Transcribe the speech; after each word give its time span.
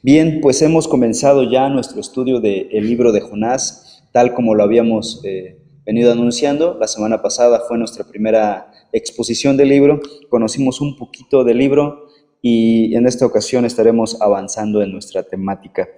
Bien, 0.00 0.40
pues 0.40 0.62
hemos 0.62 0.86
comenzado 0.86 1.42
ya 1.42 1.68
nuestro 1.68 2.00
estudio 2.00 2.38
del 2.38 2.86
libro 2.86 3.10
de 3.10 3.20
Jonás, 3.20 4.04
tal 4.12 4.32
como 4.32 4.54
lo 4.54 4.62
habíamos 4.62 5.20
eh, 5.24 5.58
venido 5.84 6.12
anunciando. 6.12 6.76
La 6.78 6.86
semana 6.86 7.20
pasada 7.20 7.64
fue 7.66 7.78
nuestra 7.78 8.04
primera 8.04 8.70
exposición 8.92 9.56
del 9.56 9.70
libro, 9.70 10.00
conocimos 10.28 10.80
un 10.80 10.96
poquito 10.96 11.42
del 11.42 11.58
libro 11.58 12.06
y 12.40 12.94
en 12.94 13.08
esta 13.08 13.26
ocasión 13.26 13.64
estaremos 13.64 14.22
avanzando 14.22 14.82
en 14.82 14.92
nuestra 14.92 15.24
temática. 15.24 15.88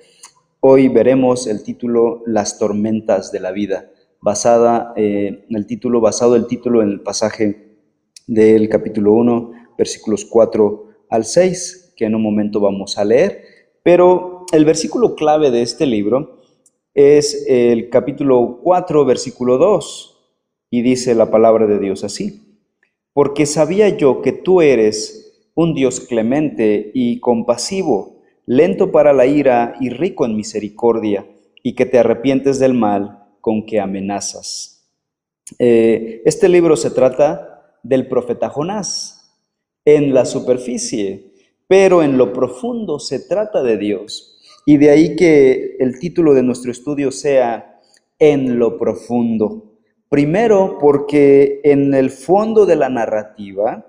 Hoy 0.61 0.89
veremos 0.89 1.47
el 1.47 1.63
título 1.63 2.23
Las 2.25 2.59
tormentas 2.59 3.31
de 3.31 3.41
la 3.41 3.53
vida, 3.53 3.91
basada 4.23 4.95
eh, 4.97 5.45
el 5.51 5.67
título 5.67 6.01
basado 6.01 6.37
el 6.37 6.47
título 6.47 6.81
en 6.81 6.89
el 6.89 7.01
pasaje 7.03 7.77
del 8.27 8.67
capítulo 8.71 9.13
1, 9.13 9.53
versículos 9.77 10.25
4 10.25 10.87
al 11.11 11.27
6, 11.27 11.93
que 11.95 12.07
en 12.07 12.15
un 12.15 12.23
momento 12.23 12.61
vamos 12.61 12.97
a 12.97 13.05
leer. 13.05 13.50
Pero 13.83 14.45
el 14.53 14.65
versículo 14.65 15.15
clave 15.15 15.51
de 15.51 15.63
este 15.63 15.87
libro 15.87 16.41
es 16.95 17.47
el 17.49 17.89
capítulo 17.89 18.61
4, 18.63 19.05
versículo 19.05 19.59
2, 19.59 20.19
y 20.71 20.83
dice 20.83 21.15
la 21.15 21.31
palabra 21.31 21.67
de 21.67 21.79
Dios 21.79 22.05
así, 22.05 22.59
porque 23.13 23.47
sabía 23.47 23.89
yo 23.89 24.23
que 24.23 24.33
tú 24.33 24.61
eres 24.61 25.51
un 25.55 25.75
Dios 25.75 26.01
clemente 26.01 26.91
y 26.95 27.21
compasivo, 27.21 28.21
lento 28.47 28.93
para 28.93 29.13
la 29.13 29.27
ira 29.27 29.75
y 29.81 29.91
rico 29.91 30.25
en 30.25 30.37
misericordia, 30.37 31.27
y 31.63 31.75
que 31.75 31.87
te 31.87 31.99
arrepientes 31.99 32.59
del 32.59 32.75
mal 32.75 33.25
con 33.41 33.67
que 33.67 33.81
amenazas. 33.81 34.89
Eh, 35.59 36.23
este 36.25 36.49
libro 36.49 36.77
se 36.77 36.91
trata 36.91 37.79
del 37.83 38.07
profeta 38.09 38.49
Jonás 38.49 39.35
en 39.85 40.15
la 40.15 40.25
superficie, 40.25 41.30
pero 41.71 42.03
en 42.03 42.19
lo 42.19 42.33
profundo 42.33 42.99
se 42.99 43.21
trata 43.21 43.63
de 43.63 43.79
Dios. 43.79 44.41
Y 44.67 44.77
de 44.79 44.91
ahí 44.91 45.15
que 45.15 45.77
el 45.79 46.01
título 46.01 46.35
de 46.35 46.43
nuestro 46.43 46.73
estudio 46.73 47.13
sea 47.13 47.81
En 48.19 48.59
lo 48.59 48.77
profundo. 48.77 49.79
Primero 50.09 50.79
porque 50.81 51.61
en 51.63 51.95
el 51.95 52.11
fondo 52.11 52.67
de 52.67 52.75
la 52.75 52.89
narrativa, 52.89 53.87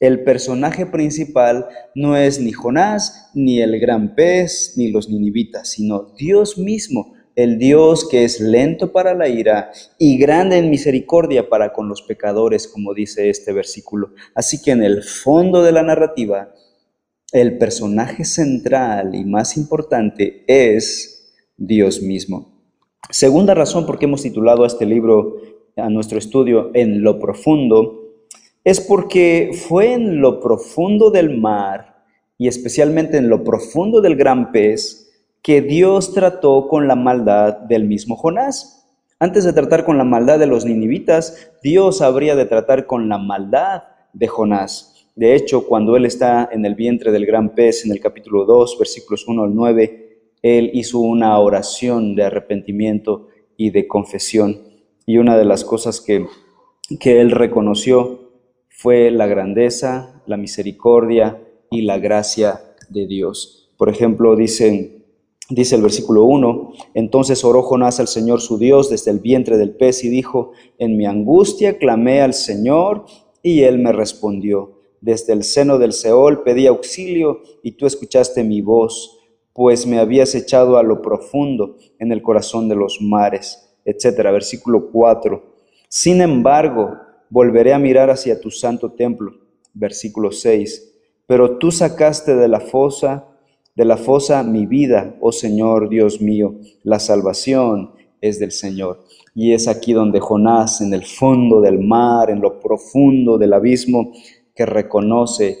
el 0.00 0.22
personaje 0.22 0.84
principal 0.84 1.66
no 1.94 2.14
es 2.14 2.40
ni 2.40 2.52
Jonás, 2.52 3.30
ni 3.32 3.62
el 3.62 3.80
gran 3.80 4.14
pez, 4.14 4.74
ni 4.76 4.90
los 4.90 5.08
ninivitas, 5.08 5.70
sino 5.70 6.12
Dios 6.18 6.58
mismo, 6.58 7.14
el 7.36 7.56
Dios 7.56 8.06
que 8.06 8.24
es 8.24 8.38
lento 8.38 8.92
para 8.92 9.14
la 9.14 9.28
ira 9.28 9.70
y 9.98 10.18
grande 10.18 10.58
en 10.58 10.68
misericordia 10.68 11.48
para 11.48 11.72
con 11.72 11.88
los 11.88 12.02
pecadores, 12.02 12.68
como 12.68 12.92
dice 12.92 13.30
este 13.30 13.54
versículo. 13.54 14.10
Así 14.34 14.60
que 14.60 14.72
en 14.72 14.82
el 14.82 15.02
fondo 15.02 15.62
de 15.62 15.72
la 15.72 15.82
narrativa, 15.82 16.52
el 17.34 17.58
personaje 17.58 18.24
central 18.24 19.16
y 19.16 19.24
más 19.24 19.56
importante 19.56 20.44
es 20.46 21.34
Dios 21.56 22.00
mismo. 22.00 22.62
Segunda 23.10 23.54
razón 23.54 23.86
por 23.86 23.98
qué 23.98 24.04
hemos 24.04 24.22
titulado 24.22 24.62
a 24.62 24.68
este 24.68 24.86
libro, 24.86 25.38
a 25.76 25.90
nuestro 25.90 26.16
estudio, 26.16 26.70
En 26.74 27.02
lo 27.02 27.18
profundo, 27.18 28.04
es 28.62 28.80
porque 28.80 29.50
fue 29.68 29.94
en 29.94 30.20
lo 30.20 30.38
profundo 30.38 31.10
del 31.10 31.36
mar 31.36 32.04
y 32.38 32.46
especialmente 32.46 33.16
en 33.16 33.28
lo 33.28 33.42
profundo 33.42 34.00
del 34.00 34.14
gran 34.14 34.52
pez 34.52 35.10
que 35.42 35.60
Dios 35.60 36.14
trató 36.14 36.68
con 36.68 36.86
la 36.86 36.94
maldad 36.94 37.56
del 37.56 37.82
mismo 37.82 38.14
Jonás. 38.14 38.88
Antes 39.18 39.42
de 39.42 39.52
tratar 39.52 39.84
con 39.84 39.98
la 39.98 40.04
maldad 40.04 40.38
de 40.38 40.46
los 40.46 40.64
ninivitas, 40.64 41.50
Dios 41.64 42.00
habría 42.00 42.36
de 42.36 42.46
tratar 42.46 42.86
con 42.86 43.08
la 43.08 43.18
maldad 43.18 43.82
de 44.12 44.28
Jonás. 44.28 44.93
De 45.16 45.36
hecho, 45.36 45.64
cuando 45.66 45.96
él 45.96 46.06
está 46.06 46.48
en 46.50 46.66
el 46.66 46.74
vientre 46.74 47.12
del 47.12 47.24
gran 47.24 47.54
pez, 47.54 47.84
en 47.84 47.92
el 47.92 48.00
capítulo 48.00 48.44
2, 48.44 48.78
versículos 48.78 49.28
1 49.28 49.44
al 49.44 49.54
9, 49.54 50.04
él 50.42 50.70
hizo 50.74 50.98
una 50.98 51.38
oración 51.38 52.16
de 52.16 52.24
arrepentimiento 52.24 53.28
y 53.56 53.70
de 53.70 53.86
confesión. 53.86 54.60
Y 55.06 55.18
una 55.18 55.38
de 55.38 55.44
las 55.44 55.64
cosas 55.64 56.00
que, 56.00 56.26
que 56.98 57.20
él 57.20 57.30
reconoció 57.30 58.32
fue 58.68 59.12
la 59.12 59.28
grandeza, 59.28 60.20
la 60.26 60.36
misericordia 60.36 61.40
y 61.70 61.82
la 61.82 61.98
gracia 61.98 62.60
de 62.88 63.06
Dios. 63.06 63.72
Por 63.76 63.88
ejemplo, 63.88 64.34
dice, 64.34 65.04
dice 65.48 65.76
el 65.76 65.82
versículo 65.82 66.24
1, 66.24 66.72
entonces 66.94 67.44
oró 67.44 67.62
Jonás 67.62 68.00
al 68.00 68.08
Señor 68.08 68.40
su 68.40 68.58
Dios 68.58 68.90
desde 68.90 69.12
el 69.12 69.20
vientre 69.20 69.58
del 69.58 69.76
pez 69.76 70.02
y 70.02 70.08
dijo, 70.08 70.52
en 70.78 70.96
mi 70.96 71.06
angustia 71.06 71.78
clamé 71.78 72.20
al 72.20 72.34
Señor 72.34 73.04
y 73.44 73.60
él 73.60 73.78
me 73.78 73.92
respondió 73.92 74.83
desde 75.04 75.34
el 75.34 75.44
seno 75.44 75.76
del 75.76 75.92
Seol 75.92 76.42
pedí 76.44 76.66
auxilio 76.66 77.42
y 77.62 77.72
tú 77.72 77.84
escuchaste 77.84 78.42
mi 78.42 78.62
voz, 78.62 79.20
pues 79.52 79.86
me 79.86 79.98
habías 79.98 80.34
echado 80.34 80.78
a 80.78 80.82
lo 80.82 81.02
profundo 81.02 81.76
en 81.98 82.10
el 82.10 82.22
corazón 82.22 82.70
de 82.70 82.74
los 82.74 83.02
mares, 83.02 83.76
etcétera. 83.84 84.32
Versículo 84.32 84.90
4. 84.90 85.44
Sin 85.90 86.22
embargo, 86.22 86.96
volveré 87.28 87.74
a 87.74 87.78
mirar 87.78 88.08
hacia 88.08 88.40
tu 88.40 88.50
santo 88.50 88.92
templo. 88.92 89.32
Versículo 89.74 90.32
6. 90.32 90.94
Pero 91.26 91.58
tú 91.58 91.70
sacaste 91.70 92.34
de 92.34 92.48
la 92.48 92.60
fosa, 92.60 93.28
de 93.74 93.84
la 93.84 93.98
fosa 93.98 94.42
mi 94.42 94.64
vida, 94.64 95.16
oh 95.20 95.32
Señor 95.32 95.90
Dios 95.90 96.22
mío. 96.22 96.54
La 96.82 96.98
salvación 96.98 97.92
es 98.22 98.38
del 98.38 98.52
Señor. 98.52 99.04
Y 99.34 99.52
es 99.52 99.68
aquí 99.68 99.92
donde 99.92 100.20
Jonás, 100.20 100.80
en 100.80 100.94
el 100.94 101.04
fondo 101.04 101.60
del 101.60 101.78
mar, 101.78 102.30
en 102.30 102.40
lo 102.40 102.58
profundo 102.58 103.36
del 103.36 103.52
abismo, 103.52 104.12
que 104.54 104.66
reconoce 104.66 105.58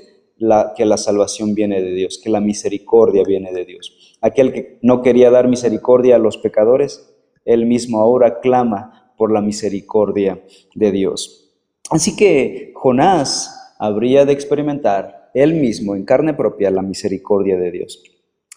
que 0.76 0.84
la 0.84 0.96
salvación 0.96 1.54
viene 1.54 1.80
de 1.80 1.92
Dios, 1.92 2.20
que 2.22 2.30
la 2.30 2.40
misericordia 2.40 3.22
viene 3.26 3.52
de 3.52 3.64
Dios. 3.64 4.16
Aquel 4.20 4.52
que 4.52 4.78
no 4.82 5.02
quería 5.02 5.30
dar 5.30 5.48
misericordia 5.48 6.16
a 6.16 6.18
los 6.18 6.38
pecadores, 6.38 7.14
él 7.44 7.66
mismo 7.66 8.00
ahora 8.00 8.40
clama 8.40 9.12
por 9.16 9.32
la 9.32 9.40
misericordia 9.40 10.42
de 10.74 10.92
Dios. 10.92 11.52
Así 11.90 12.16
que 12.16 12.72
Jonás 12.74 13.74
habría 13.78 14.24
de 14.24 14.32
experimentar 14.32 15.30
él 15.34 15.54
mismo 15.54 15.94
en 15.94 16.04
carne 16.04 16.34
propia 16.34 16.70
la 16.70 16.82
misericordia 16.82 17.56
de 17.58 17.70
Dios. 17.70 18.02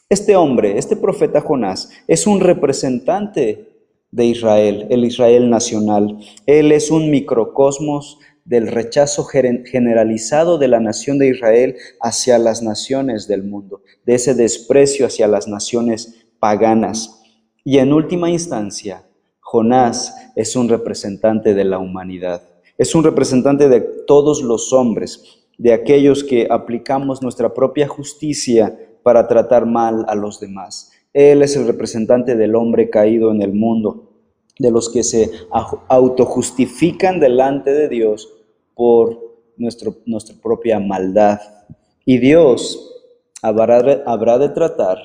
Este 0.10 0.36
hombre, 0.36 0.78
este 0.78 0.96
profeta 0.96 1.42
Jonás, 1.42 1.92
es 2.08 2.28
un 2.28 2.40
representante 2.40 3.68
de 4.12 4.26
Israel, 4.26 4.88
el 4.90 5.04
Israel 5.04 5.50
nacional. 5.50 6.18
Él 6.46 6.72
es 6.72 6.92
un 6.92 7.12
microcosmos 7.12 8.20
del 8.48 8.68
rechazo 8.68 9.26
generalizado 9.26 10.58
de 10.58 10.70
la 10.70 10.80
nación 10.80 11.20
de 11.20 11.28
Israel 11.28 11.76
hacia 12.02 12.38
las 12.38 12.64
naciones 12.64 13.28
del 13.28 13.44
mundo, 13.44 13.82
de 14.06 14.16
ese 14.16 14.34
desprecio 14.36 15.06
hacia 15.06 15.28
las 15.28 15.50
naciones 15.50 16.26
paganas. 16.40 17.22
Y 17.66 17.80
en 17.80 17.92
última 17.92 18.30
instancia, 18.30 19.04
Jonás 19.42 20.16
es 20.38 20.56
un 20.56 20.70
representante 20.70 21.54
de 21.54 21.66
la 21.66 21.78
humanidad, 21.78 22.42
es 22.78 22.96
un 22.96 23.04
representante 23.04 23.68
de 23.68 23.82
todos 23.82 24.42
los 24.42 24.72
hombres, 24.72 25.24
de 25.58 25.74
aquellos 25.74 26.24
que 26.24 26.48
aplicamos 26.50 27.22
nuestra 27.22 27.54
propia 27.54 27.88
justicia 27.90 28.80
para 29.04 29.28
tratar 29.28 29.66
mal 29.66 30.06
a 30.08 30.16
los 30.16 30.40
demás. 30.40 30.92
Él 31.12 31.42
es 31.42 31.58
el 31.58 31.68
representante 31.68 32.38
del 32.38 32.56
hombre 32.56 32.90
caído 32.90 33.32
en 33.32 33.42
el 33.42 33.52
mundo, 33.52 34.14
de 34.58 34.72
los 34.72 34.90
que 34.90 35.04
se 35.04 35.30
autojustifican 35.90 37.20
delante 37.20 37.74
de 37.74 37.90
Dios 37.90 38.37
por 38.78 39.20
nuestro, 39.58 39.98
nuestra 40.06 40.36
propia 40.42 40.80
maldad. 40.80 41.40
Y 42.06 42.20
Dios 42.20 42.94
habrá 43.42 44.04
habrá 44.06 44.38
de 44.38 44.50
tratar 44.50 45.00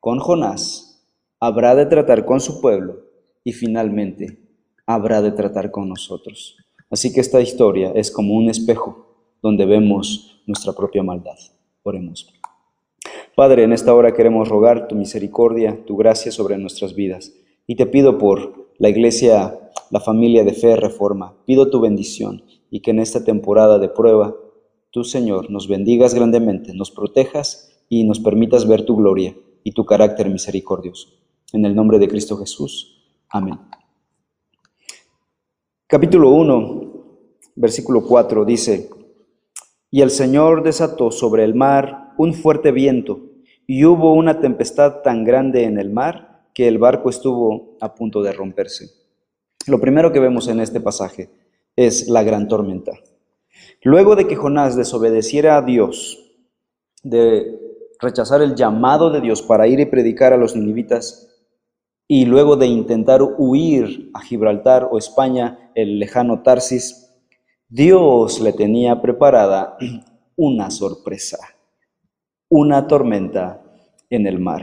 con 0.00 0.18
Jonás, 0.18 1.06
habrá 1.38 1.76
de 1.76 1.86
tratar 1.86 2.24
con 2.24 2.40
su 2.40 2.60
pueblo 2.60 3.02
y 3.44 3.52
finalmente 3.52 4.38
habrá 4.86 5.22
de 5.22 5.30
tratar 5.30 5.70
con 5.70 5.88
nosotros. 5.88 6.56
Así 6.90 7.12
que 7.12 7.20
esta 7.20 7.40
historia 7.40 7.92
es 7.94 8.10
como 8.10 8.34
un 8.34 8.48
espejo 8.48 9.06
donde 9.40 9.66
vemos 9.66 10.42
nuestra 10.46 10.72
propia 10.72 11.02
maldad. 11.02 11.36
Oremos. 11.82 12.32
Padre, 13.34 13.64
en 13.64 13.72
esta 13.72 13.94
hora 13.94 14.12
queremos 14.12 14.48
rogar 14.48 14.88
tu 14.88 14.94
misericordia, 14.94 15.78
tu 15.86 15.96
gracia 15.96 16.30
sobre 16.30 16.58
nuestras 16.58 16.94
vidas. 16.94 17.32
Y 17.66 17.76
te 17.76 17.86
pido 17.86 18.18
por 18.18 18.70
la 18.78 18.88
iglesia, 18.88 19.58
la 19.90 20.00
familia 20.00 20.44
de 20.44 20.52
fe 20.52 20.76
reforma, 20.76 21.34
pido 21.46 21.70
tu 21.70 21.80
bendición 21.80 22.42
y 22.72 22.80
que 22.80 22.90
en 22.90 23.00
esta 23.00 23.22
temporada 23.22 23.78
de 23.78 23.90
prueba, 23.90 24.34
tú, 24.90 25.04
Señor, 25.04 25.50
nos 25.50 25.68
bendigas 25.68 26.14
grandemente, 26.14 26.72
nos 26.72 26.90
protejas 26.90 27.70
y 27.90 28.02
nos 28.04 28.18
permitas 28.18 28.66
ver 28.66 28.86
tu 28.86 28.96
gloria 28.96 29.36
y 29.62 29.72
tu 29.72 29.84
carácter 29.84 30.30
misericordioso. 30.30 31.10
En 31.52 31.66
el 31.66 31.74
nombre 31.74 31.98
de 31.98 32.08
Cristo 32.08 32.38
Jesús. 32.38 33.04
Amén. 33.28 33.58
Capítulo 35.86 36.30
1, 36.30 36.92
versículo 37.56 38.06
4 38.06 38.46
dice, 38.46 38.88
Y 39.90 40.00
el 40.00 40.10
Señor 40.10 40.62
desató 40.62 41.10
sobre 41.10 41.44
el 41.44 41.54
mar 41.54 42.14
un 42.16 42.32
fuerte 42.32 42.72
viento, 42.72 43.20
y 43.66 43.84
hubo 43.84 44.14
una 44.14 44.40
tempestad 44.40 45.02
tan 45.02 45.24
grande 45.24 45.64
en 45.64 45.78
el 45.78 45.90
mar 45.90 46.46
que 46.54 46.68
el 46.68 46.78
barco 46.78 47.10
estuvo 47.10 47.76
a 47.82 47.94
punto 47.94 48.22
de 48.22 48.32
romperse. 48.32 48.86
Lo 49.66 49.78
primero 49.78 50.10
que 50.10 50.20
vemos 50.20 50.48
en 50.48 50.60
este 50.60 50.80
pasaje 50.80 51.41
es 51.76 52.08
la 52.08 52.22
gran 52.22 52.48
tormenta. 52.48 52.92
Luego 53.82 54.16
de 54.16 54.26
que 54.26 54.36
Jonás 54.36 54.76
desobedeciera 54.76 55.56
a 55.56 55.62
Dios, 55.62 56.18
de 57.02 57.58
rechazar 57.98 58.42
el 58.42 58.54
llamado 58.54 59.10
de 59.10 59.20
Dios 59.20 59.42
para 59.42 59.66
ir 59.66 59.80
y 59.80 59.86
predicar 59.86 60.32
a 60.32 60.36
los 60.36 60.54
ninivitas, 60.54 61.28
y 62.06 62.26
luego 62.26 62.56
de 62.56 62.66
intentar 62.66 63.22
huir 63.22 64.10
a 64.14 64.20
Gibraltar 64.20 64.88
o 64.90 64.98
España, 64.98 65.70
el 65.74 65.98
lejano 65.98 66.42
Tarsis, 66.42 67.10
Dios 67.68 68.40
le 68.40 68.52
tenía 68.52 69.00
preparada 69.00 69.78
una 70.36 70.70
sorpresa, 70.70 71.38
una 72.48 72.86
tormenta 72.86 73.62
en 74.10 74.26
el 74.26 74.38
mar. 74.38 74.62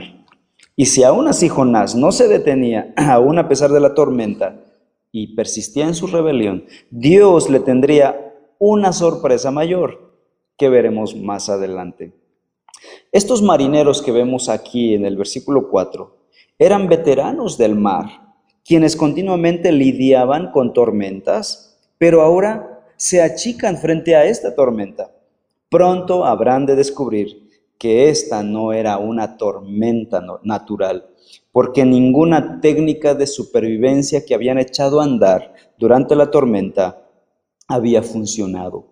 Y 0.76 0.86
si 0.86 1.02
aún 1.02 1.26
así 1.26 1.48
Jonás 1.48 1.94
no 1.96 2.12
se 2.12 2.28
detenía, 2.28 2.94
aún 2.96 3.38
a 3.38 3.48
pesar 3.48 3.70
de 3.70 3.80
la 3.80 3.94
tormenta, 3.94 4.64
y 5.12 5.34
persistía 5.34 5.86
en 5.86 5.94
su 5.94 6.06
rebelión, 6.06 6.64
Dios 6.90 7.50
le 7.50 7.60
tendría 7.60 8.34
una 8.58 8.92
sorpresa 8.92 9.50
mayor 9.50 10.14
que 10.56 10.68
veremos 10.68 11.16
más 11.16 11.48
adelante. 11.48 12.12
Estos 13.12 13.42
marineros 13.42 14.02
que 14.02 14.12
vemos 14.12 14.48
aquí 14.48 14.94
en 14.94 15.04
el 15.04 15.16
versículo 15.16 15.68
4 15.68 16.16
eran 16.58 16.88
veteranos 16.88 17.56
del 17.58 17.74
mar, 17.74 18.34
quienes 18.64 18.94
continuamente 18.94 19.72
lidiaban 19.72 20.52
con 20.52 20.72
tormentas, 20.72 21.78
pero 21.98 22.22
ahora 22.22 22.84
se 22.96 23.22
achican 23.22 23.78
frente 23.78 24.14
a 24.14 24.26
esta 24.26 24.54
tormenta. 24.54 25.10
Pronto 25.70 26.24
habrán 26.24 26.66
de 26.66 26.76
descubrir 26.76 27.48
que 27.78 28.10
esta 28.10 28.42
no 28.42 28.74
era 28.74 28.98
una 28.98 29.38
tormenta 29.38 30.22
natural, 30.42 31.08
porque 31.52 31.84
ninguna 31.84 32.60
técnica 32.60 33.14
de 33.14 33.26
supervivencia 33.26 34.24
que 34.24 34.34
habían 34.34 34.58
echado 34.58 35.00
a 35.00 35.04
andar 35.04 35.54
durante 35.78 36.14
la 36.14 36.30
tormenta 36.30 37.02
había 37.66 38.02
funcionado. 38.02 38.86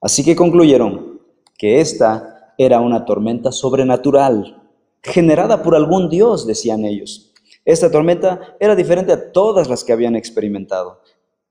Así 0.00 0.24
que 0.24 0.36
concluyeron 0.36 1.20
que 1.58 1.80
esta 1.80 2.54
era 2.56 2.80
una 2.80 3.04
tormenta 3.04 3.52
sobrenatural, 3.52 4.62
generada 5.02 5.62
por 5.62 5.74
algún 5.74 6.08
dios, 6.08 6.46
decían 6.46 6.84
ellos. 6.84 7.32
Esta 7.64 7.90
tormenta 7.90 8.56
era 8.58 8.74
diferente 8.74 9.12
a 9.12 9.32
todas 9.32 9.68
las 9.68 9.84
que 9.84 9.92
habían 9.92 10.16
experimentado. 10.16 11.00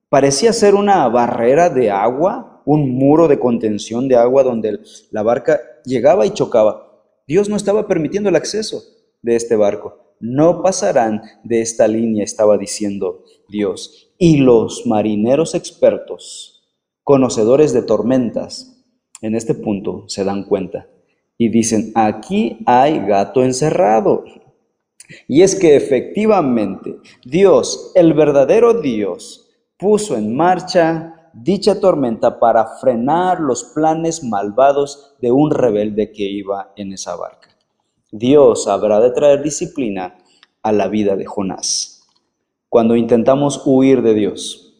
Parecía 0.10 0.54
ser 0.54 0.74
una 0.74 1.08
barrera 1.08 1.70
de 1.70 1.92
agua, 1.92 2.64
un 2.66 2.90
muro 2.98 3.28
de 3.28 3.40
contención 3.40 4.08
de 4.08 4.16
agua 4.16 4.44
donde 4.44 4.80
la 5.12 5.22
barca 5.22 5.60
llegaba 5.86 6.26
y 6.26 6.32
chocaba. 6.32 7.04
Dios 7.28 7.48
no 7.48 7.56
estaba 7.56 7.88
permitiendo 7.88 8.30
el 8.30 8.36
acceso 8.36 8.82
de 9.22 9.36
este 9.36 9.56
barco. 9.56 10.09
No 10.20 10.62
pasarán 10.62 11.22
de 11.44 11.62
esta 11.62 11.88
línea, 11.88 12.24
estaba 12.24 12.58
diciendo 12.58 13.24
Dios. 13.48 14.12
Y 14.18 14.38
los 14.38 14.86
marineros 14.86 15.56
expertos, 15.56 16.62
conocedores 17.04 17.74
de 17.74 17.84
tormentas, 17.84 18.84
en 19.22 19.36
este 19.36 19.54
punto 19.54 20.06
se 20.08 20.24
dan 20.24 20.44
cuenta 20.44 20.88
y 21.38 21.50
dicen, 21.50 21.92
aquí 21.96 22.60
hay 22.66 23.00
gato 23.00 23.44
encerrado. 23.44 24.24
Y 25.28 25.42
es 25.42 25.56
que 25.56 25.76
efectivamente 25.76 26.98
Dios, 27.26 27.92
el 27.96 28.14
verdadero 28.14 28.82
Dios, 28.82 29.50
puso 29.78 30.18
en 30.18 30.36
marcha 30.36 31.32
dicha 31.34 31.80
tormenta 31.80 32.40
para 32.40 32.66
frenar 32.80 33.40
los 33.40 33.64
planes 33.64 34.24
malvados 34.24 35.16
de 35.22 35.32
un 35.32 35.52
rebelde 35.52 36.12
que 36.12 36.24
iba 36.24 36.74
en 36.76 36.94
esa 36.94 37.16
barca. 37.16 37.49
Dios 38.12 38.68
habrá 38.68 39.00
de 39.00 39.12
traer 39.12 39.44
disciplina 39.44 40.18
a 40.64 40.72
la 40.72 40.88
vida 40.88 41.16
de 41.16 41.26
Jonás. 41.26 42.08
Cuando 42.68 42.96
intentamos 42.96 43.62
huir 43.66 44.02
de 44.02 44.16
Dios, 44.16 44.74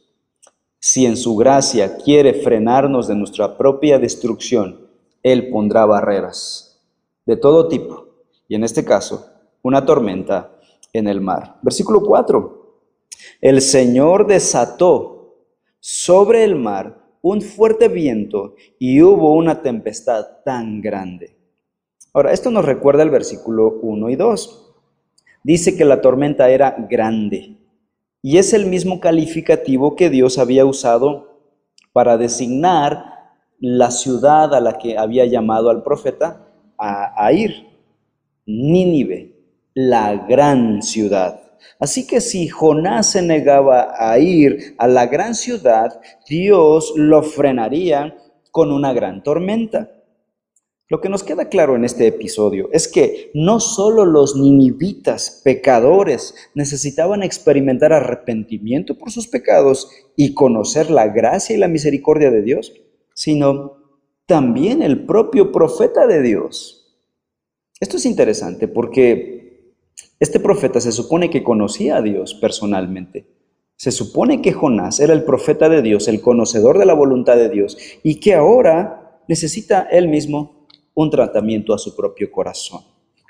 si 0.80 1.06
en 1.06 1.16
su 1.16 1.36
gracia 1.36 1.98
quiere 1.98 2.34
frenarnos 2.34 3.08
de 3.08 3.16
nuestra 3.16 3.58
propia 3.58 4.00
destrucción, 4.00 4.88
Él 5.22 5.50
pondrá 5.50 5.86
barreras 5.86 6.82
de 7.26 7.38
todo 7.38 7.68
tipo, 7.68 8.08
y 8.48 8.56
en 8.56 8.64
este 8.64 8.84
caso, 8.84 9.28
una 9.62 9.86
tormenta 9.86 10.58
en 10.94 11.08
el 11.08 11.22
mar. 11.22 11.58
Versículo 11.62 12.02
4. 12.02 12.82
El 13.42 13.62
Señor 13.62 14.26
desató 14.26 15.46
sobre 15.80 16.44
el 16.44 16.56
mar 16.56 17.06
un 17.22 17.42
fuerte 17.42 17.90
viento 17.90 18.56
y 18.80 19.02
hubo 19.04 19.36
una 19.36 19.62
tempestad 19.62 20.26
tan 20.44 20.82
grande. 20.82 21.39
Ahora, 22.14 22.34
esto 22.34 22.50
nos 22.50 22.66
recuerda 22.66 23.04
el 23.04 23.12
versículo 23.12 23.80
1 23.82 24.10
y 24.10 24.16
2. 24.16 24.74
Dice 25.44 25.78
que 25.78 25.86
la 25.86 26.02
tormenta 26.02 26.50
era 26.50 26.76
grande. 26.90 27.58
Y 28.22 28.38
es 28.38 28.54
el 28.54 28.66
mismo 28.66 29.00
calificativo 29.00 29.96
que 29.96 30.10
Dios 30.10 30.38
había 30.38 30.66
usado 30.66 31.40
para 31.94 32.18
designar 32.18 33.06
la 33.60 33.92
ciudad 33.92 34.54
a 34.54 34.60
la 34.60 34.78
que 34.78 34.98
había 34.98 35.26
llamado 35.26 35.70
al 35.70 35.84
profeta 35.84 36.48
a, 36.78 37.32
ir. 37.32 37.68
Nínive, 38.46 39.36
la 39.74 40.16
gran 40.16 40.82
ciudad. 40.82 41.40
Así 41.80 42.08
que 42.08 42.22
si 42.22 42.48
Jonás 42.48 43.12
se 43.12 43.22
negaba 43.22 43.94
a 43.98 44.18
ir 44.18 44.76
a 44.78 44.88
la 44.88 45.06
gran 45.06 45.36
ciudad, 45.36 46.02
Dios 46.28 46.94
lo 46.96 47.22
frenaría 47.22 48.18
con 48.52 48.72
una 48.72 48.94
gran 48.94 49.24
tormenta. 49.24 49.92
Lo 50.90 51.02
que 51.02 51.10
nos 51.10 51.22
queda 51.24 51.50
claro 51.50 51.76
en 51.76 51.86
este 51.86 52.08
episodio 52.08 52.68
es 52.74 52.88
que 52.88 53.30
no 53.36 53.60
solo 53.60 54.06
los 54.06 54.36
ninivitas 54.36 55.40
pecadores 55.44 56.34
necesitaban 56.56 57.22
experimentar 57.22 57.94
arrepentimiento 57.94 58.98
por 58.98 59.12
sus 59.12 59.28
pecados 59.28 59.92
y 60.16 60.34
conocer 60.34 60.90
la 60.90 61.08
gracia 61.08 61.56
y 61.56 61.60
la 61.60 61.68
misericordia 61.68 62.32
de 62.32 62.42
Dios, 62.42 62.74
sino 63.14 63.78
también 64.26 64.82
el 64.82 65.06
propio 65.06 65.52
profeta 65.52 66.08
de 66.08 66.24
Dios. 66.24 66.98
Esto 67.80 67.98
es 67.98 68.08
interesante 68.08 68.68
porque 68.68 69.76
este 70.20 70.40
profeta 70.40 70.82
se 70.82 70.92
supone 70.92 71.30
que 71.30 71.44
conocía 71.44 71.98
a 71.98 72.02
Dios 72.02 72.34
personalmente. 72.34 73.28
Se 73.76 73.92
supone 73.92 74.42
que 74.42 74.54
Jonás 74.54 75.00
era 75.00 75.14
el 75.14 75.24
profeta 75.24 75.70
de 75.70 75.84
Dios, 75.84 76.08
el 76.08 76.20
conocedor 76.20 76.80
de 76.80 76.88
la 76.88 76.96
voluntad 76.96 77.38
de 77.38 77.50
Dios, 77.50 77.78
y 78.02 78.20
que 78.20 78.34
ahora 78.34 79.22
necesita 79.28 79.84
él 79.84 80.08
mismo 80.08 80.59
un 81.02 81.10
tratamiento 81.10 81.74
a 81.74 81.78
su 81.78 81.96
propio 81.96 82.30
corazón. 82.30 82.82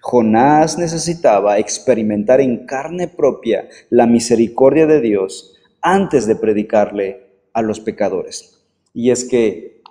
Jonás 0.02 0.80
necesitaba 0.80 1.60
experimentar 1.60 2.42
en 2.42 2.66
carne 2.66 3.08
propia 3.08 3.70
la 3.92 4.08
misericordia 4.08 4.88
de 4.88 5.02
Dios 5.02 5.56
antes 5.80 6.26
de 6.26 6.36
predicarle 6.36 7.28
a 7.54 7.62
los 7.62 7.80
pecadores. 7.80 8.66
Y 8.92 9.12
es 9.12 9.24
que, 9.24 9.84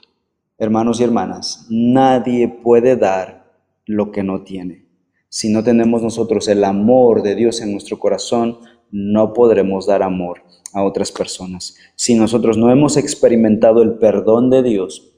hermanos 0.58 1.00
y 1.00 1.04
hermanas, 1.04 1.68
nadie 1.70 2.48
puede 2.48 2.96
dar 2.96 3.52
lo 3.86 4.10
que 4.10 4.24
no 4.24 4.42
tiene. 4.42 4.86
Si 5.28 5.48
no 5.48 5.62
tenemos 5.62 6.02
nosotros 6.02 6.48
el 6.48 6.64
amor 6.64 7.22
de 7.22 7.36
Dios 7.36 7.60
en 7.60 7.70
nuestro 7.70 8.00
corazón, 8.00 8.58
no 8.90 9.32
podremos 9.32 9.86
dar 9.86 10.02
amor 10.02 10.42
a 10.72 10.82
otras 10.82 11.12
personas. 11.12 11.76
Si 11.94 12.16
nosotros 12.16 12.56
no 12.56 12.72
hemos 12.72 12.96
experimentado 12.96 13.82
el 13.82 13.98
perdón 13.98 14.50
de 14.50 14.64
Dios, 14.64 15.12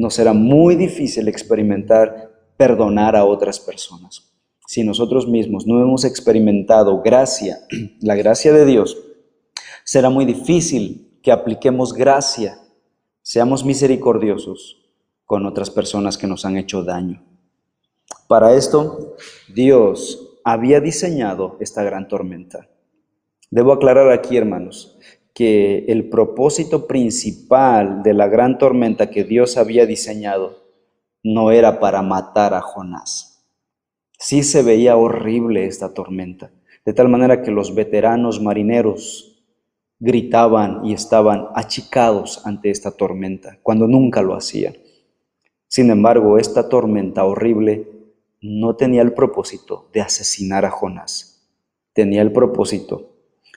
nos 0.00 0.14
será 0.14 0.32
muy 0.32 0.76
difícil 0.76 1.28
experimentar 1.28 2.32
perdonar 2.56 3.16
a 3.16 3.26
otras 3.26 3.60
personas. 3.60 4.32
Si 4.66 4.82
nosotros 4.82 5.28
mismos 5.28 5.66
no 5.66 5.82
hemos 5.82 6.04
experimentado 6.04 7.02
gracia, 7.02 7.58
la 8.00 8.14
gracia 8.14 8.52
de 8.52 8.64
Dios, 8.64 8.96
será 9.84 10.08
muy 10.08 10.24
difícil 10.24 11.18
que 11.22 11.32
apliquemos 11.32 11.92
gracia, 11.92 12.58
seamos 13.20 13.62
misericordiosos 13.62 14.78
con 15.26 15.44
otras 15.44 15.68
personas 15.68 16.16
que 16.16 16.26
nos 16.26 16.46
han 16.46 16.56
hecho 16.56 16.82
daño. 16.82 17.22
Para 18.26 18.54
esto, 18.54 19.16
Dios 19.54 20.38
había 20.44 20.80
diseñado 20.80 21.58
esta 21.60 21.82
gran 21.82 22.08
tormenta. 22.08 22.68
Debo 23.50 23.72
aclarar 23.72 24.10
aquí, 24.10 24.38
hermanos, 24.38 24.89
que 25.40 25.86
el 25.88 26.10
propósito 26.10 26.86
principal 26.86 28.02
de 28.02 28.12
la 28.12 28.28
gran 28.28 28.58
tormenta 28.58 29.08
que 29.08 29.24
Dios 29.24 29.56
había 29.56 29.86
diseñado 29.86 30.58
no 31.22 31.50
era 31.50 31.80
para 31.80 32.02
matar 32.02 32.52
a 32.52 32.60
Jonás. 32.60 33.42
Sí 34.18 34.42
se 34.42 34.62
veía 34.62 34.98
horrible 34.98 35.64
esta 35.64 35.94
tormenta, 35.94 36.50
de 36.84 36.92
tal 36.92 37.08
manera 37.08 37.40
que 37.40 37.52
los 37.52 37.74
veteranos 37.74 38.42
marineros 38.42 39.42
gritaban 39.98 40.84
y 40.84 40.92
estaban 40.92 41.48
achicados 41.54 42.42
ante 42.44 42.68
esta 42.68 42.90
tormenta, 42.90 43.60
cuando 43.62 43.86
nunca 43.86 44.20
lo 44.20 44.34
hacían. 44.34 44.74
Sin 45.68 45.88
embargo, 45.90 46.36
esta 46.36 46.68
tormenta 46.68 47.24
horrible 47.24 47.88
no 48.42 48.76
tenía 48.76 49.00
el 49.00 49.14
propósito 49.14 49.88
de 49.94 50.02
asesinar 50.02 50.66
a 50.66 50.70
Jonás, 50.70 51.48
tenía 51.94 52.20
el 52.20 52.30
propósito 52.30 53.09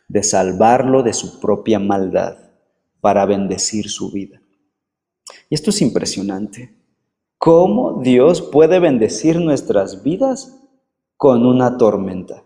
de 0.07 0.23
salvarlo 0.23 1.03
de 1.03 1.13
su 1.13 1.39
propia 1.39 1.79
maldad 1.79 2.37
para 3.01 3.25
bendecir 3.25 3.89
su 3.89 4.11
vida. 4.11 4.41
Y 5.49 5.55
esto 5.55 5.69
es 5.69 5.81
impresionante. 5.81 6.75
¿Cómo 7.37 8.01
Dios 8.01 8.41
puede 8.41 8.79
bendecir 8.79 9.39
nuestras 9.39 10.03
vidas 10.03 10.59
con 11.17 11.45
una 11.45 11.77
tormenta? 11.77 12.43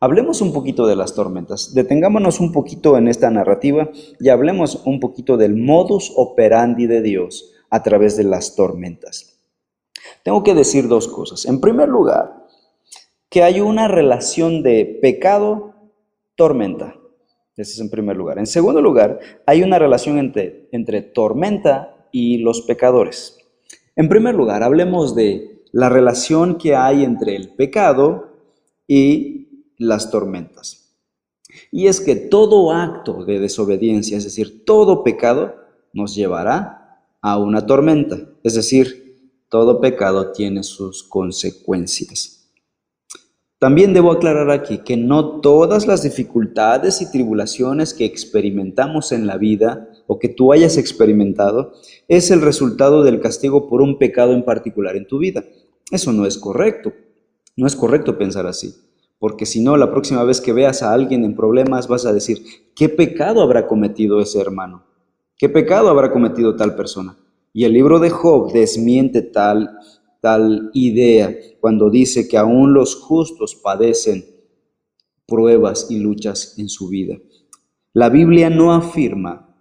Hablemos 0.00 0.42
un 0.42 0.52
poquito 0.52 0.86
de 0.86 0.96
las 0.96 1.14
tormentas. 1.14 1.72
Detengámonos 1.72 2.40
un 2.40 2.52
poquito 2.52 2.98
en 2.98 3.08
esta 3.08 3.30
narrativa 3.30 3.88
y 4.20 4.28
hablemos 4.28 4.82
un 4.84 5.00
poquito 5.00 5.38
del 5.38 5.56
modus 5.56 6.12
operandi 6.14 6.86
de 6.86 7.00
Dios 7.00 7.52
a 7.70 7.82
través 7.82 8.16
de 8.18 8.24
las 8.24 8.54
tormentas. 8.54 9.34
Tengo 10.22 10.42
que 10.42 10.54
decir 10.54 10.88
dos 10.88 11.08
cosas. 11.08 11.46
En 11.46 11.60
primer 11.60 11.88
lugar, 11.88 12.44
que 13.30 13.42
hay 13.42 13.60
una 13.60 13.88
relación 13.88 14.62
de 14.62 14.98
pecado-tormenta. 16.34 16.96
Ese 17.56 17.72
es 17.72 17.80
en 17.80 17.90
primer 17.90 18.16
lugar. 18.16 18.38
En 18.38 18.46
segundo 18.46 18.80
lugar, 18.82 19.20
hay 19.46 19.62
una 19.62 19.78
relación 19.78 20.18
entre, 20.18 20.68
entre 20.72 21.02
tormenta 21.02 22.08
y 22.12 22.38
los 22.38 22.62
pecadores. 22.62 23.38
En 23.96 24.08
primer 24.08 24.34
lugar, 24.34 24.62
hablemos 24.62 25.14
de 25.14 25.62
la 25.72 25.88
relación 25.88 26.58
que 26.58 26.74
hay 26.74 27.04
entre 27.04 27.36
el 27.36 27.50
pecado 27.50 28.32
y 28.88 29.66
las 29.78 30.10
tormentas. 30.10 30.96
Y 31.70 31.86
es 31.86 32.00
que 32.00 32.16
todo 32.16 32.72
acto 32.72 33.24
de 33.24 33.38
desobediencia, 33.38 34.18
es 34.18 34.24
decir, 34.24 34.64
todo 34.64 35.04
pecado, 35.04 35.54
nos 35.92 36.16
llevará 36.16 37.00
a 37.20 37.38
una 37.38 37.64
tormenta. 37.66 38.18
Es 38.42 38.54
decir, 38.54 39.30
todo 39.48 39.80
pecado 39.80 40.32
tiene 40.32 40.64
sus 40.64 41.04
consecuencias. 41.04 42.33
También 43.64 43.94
debo 43.94 44.12
aclarar 44.12 44.50
aquí 44.50 44.76
que 44.84 44.98
no 44.98 45.40
todas 45.40 45.86
las 45.86 46.02
dificultades 46.02 47.00
y 47.00 47.10
tribulaciones 47.10 47.94
que 47.94 48.04
experimentamos 48.04 49.10
en 49.10 49.26
la 49.26 49.38
vida 49.38 49.88
o 50.06 50.18
que 50.18 50.28
tú 50.28 50.52
hayas 50.52 50.76
experimentado 50.76 51.72
es 52.06 52.30
el 52.30 52.42
resultado 52.42 53.02
del 53.02 53.22
castigo 53.22 53.66
por 53.66 53.80
un 53.80 53.96
pecado 53.96 54.34
en 54.34 54.44
particular 54.44 54.96
en 54.96 55.06
tu 55.06 55.16
vida. 55.16 55.44
Eso 55.90 56.12
no 56.12 56.26
es 56.26 56.36
correcto. 56.36 56.92
No 57.56 57.66
es 57.66 57.74
correcto 57.74 58.18
pensar 58.18 58.46
así. 58.46 58.74
Porque 59.18 59.46
si 59.46 59.62
no, 59.62 59.78
la 59.78 59.90
próxima 59.90 60.24
vez 60.24 60.42
que 60.42 60.52
veas 60.52 60.82
a 60.82 60.92
alguien 60.92 61.24
en 61.24 61.34
problemas 61.34 61.88
vas 61.88 62.04
a 62.04 62.12
decir, 62.12 62.42
¿qué 62.76 62.90
pecado 62.90 63.40
habrá 63.40 63.66
cometido 63.66 64.20
ese 64.20 64.42
hermano? 64.42 64.84
¿Qué 65.38 65.48
pecado 65.48 65.88
habrá 65.88 66.12
cometido 66.12 66.54
tal 66.54 66.76
persona? 66.76 67.16
Y 67.54 67.64
el 67.64 67.72
libro 67.72 67.98
de 67.98 68.10
Job 68.10 68.52
desmiente 68.52 69.22
tal 69.22 69.78
tal 70.24 70.70
idea 70.72 71.36
cuando 71.60 71.90
dice 71.90 72.26
que 72.26 72.38
aún 72.38 72.72
los 72.72 72.94
justos 72.96 73.54
padecen 73.54 74.24
pruebas 75.26 75.90
y 75.90 75.98
luchas 75.98 76.58
en 76.58 76.70
su 76.70 76.88
vida. 76.88 77.18
La 77.92 78.08
Biblia 78.08 78.48
no 78.48 78.72
afirma 78.72 79.54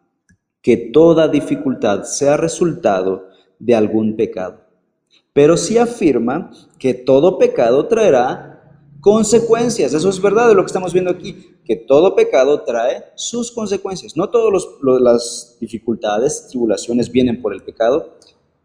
que 0.62 0.78
toda 0.78 1.28
dificultad 1.28 2.04
sea 2.04 2.38
resultado 2.38 3.28
de 3.60 3.76
algún 3.76 4.16
pecado, 4.16 4.62
pero 5.34 5.58
sí 5.58 5.78
afirma 5.78 6.50
que 6.80 6.94
todo 6.94 7.38
pecado 7.38 7.86
traerá 7.90 8.80
consecuencias. 9.02 9.94
Eso 9.94 10.08
es 10.08 10.22
verdad 10.22 10.48
de 10.48 10.56
lo 10.56 10.62
que 10.62 10.68
estamos 10.68 10.94
viendo 10.94 11.12
aquí, 11.12 11.58
que 11.66 11.76
todo 11.76 12.16
pecado 12.16 12.64
trae 12.64 13.04
sus 13.16 13.52
consecuencias. 13.52 14.16
No 14.16 14.30
todas 14.30 14.66
las 15.02 15.58
dificultades, 15.60 16.48
tribulaciones 16.48 17.12
vienen 17.12 17.42
por 17.42 17.54
el 17.54 17.64
pecado, 17.64 18.14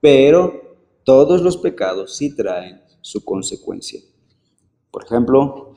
pero 0.00 0.67
todos 1.08 1.40
los 1.40 1.56
pecados 1.56 2.18
sí 2.18 2.36
traen 2.36 2.82
su 3.00 3.24
consecuencia. 3.24 3.98
Por 4.90 5.06
ejemplo, 5.06 5.72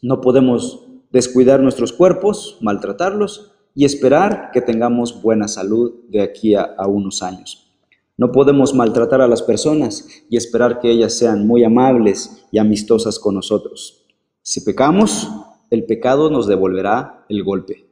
no 0.00 0.20
podemos 0.20 0.86
descuidar 1.10 1.58
nuestros 1.58 1.92
cuerpos, 1.92 2.58
maltratarlos 2.60 3.50
y 3.74 3.84
esperar 3.84 4.52
que 4.52 4.60
tengamos 4.60 5.20
buena 5.22 5.48
salud 5.48 6.04
de 6.08 6.22
aquí 6.22 6.54
a, 6.54 6.76
unos 6.86 7.24
años. 7.24 7.76
No 8.16 8.30
podemos 8.30 8.74
maltratar 8.74 9.20
a 9.20 9.26
las 9.26 9.42
personas 9.42 10.06
y 10.30 10.36
esperar 10.36 10.78
que 10.78 10.92
ellas 10.92 11.14
sean 11.14 11.48
muy 11.48 11.64
amables 11.64 12.46
y 12.52 12.58
amistosas 12.58 13.18
con 13.18 13.34
nosotros. 13.34 14.06
Si 14.42 14.60
pecamos, 14.60 15.28
el 15.68 15.84
pecado 15.84 16.30
nos 16.30 16.46
devolverá 16.46 17.26
el 17.28 17.42
golpe. 17.42 17.90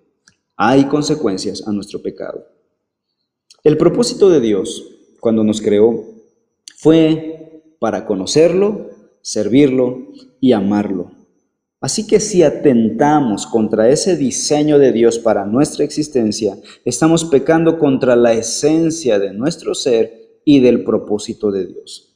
Hay 0.57 0.85
consecuencias 0.85 1.67
a 1.67 1.73
nuestro 1.73 2.03
pecado. 2.03 2.47
El 3.65 3.77
propósito 3.79 4.31
de 4.31 4.39
Dios, 4.39 4.93
cuando 5.19 5.43
nos 5.43 5.61
creó, 5.61 6.14
fue 6.85 7.63
para 7.79 8.05
conocerlo, 8.05 8.91
servirlo 9.23 10.09
y 10.39 10.53
amarlo. 10.53 11.13
Así 11.81 12.07
que 12.07 12.21
si 12.21 12.43
atentamos 12.43 13.47
contra 13.47 13.89
ese 13.89 14.19
diseño 14.19 14.79
de 14.79 14.93
Dios 14.93 15.19
para 15.19 15.47
nuestra 15.47 15.83
existencia, 15.83 16.59
estamos 16.85 17.25
pecando 17.25 17.79
contra 17.79 18.17
la 18.17 18.35
esencia 18.35 19.19
de 19.19 19.33
nuestro 19.33 19.75
ser 19.75 20.41
y 20.45 20.61
del 20.61 20.85
propósito 20.85 21.51
de 21.51 21.69
Dios. 21.69 22.15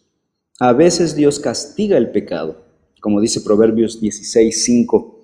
A 0.61 0.75
veces 0.75 1.17
Dios 1.17 1.41
castiga 1.41 1.97
el 1.97 2.11
pecado, 2.11 2.67
como 3.01 3.23
dice 3.23 3.41
Proverbios 3.41 4.03
16:5. 4.03 5.15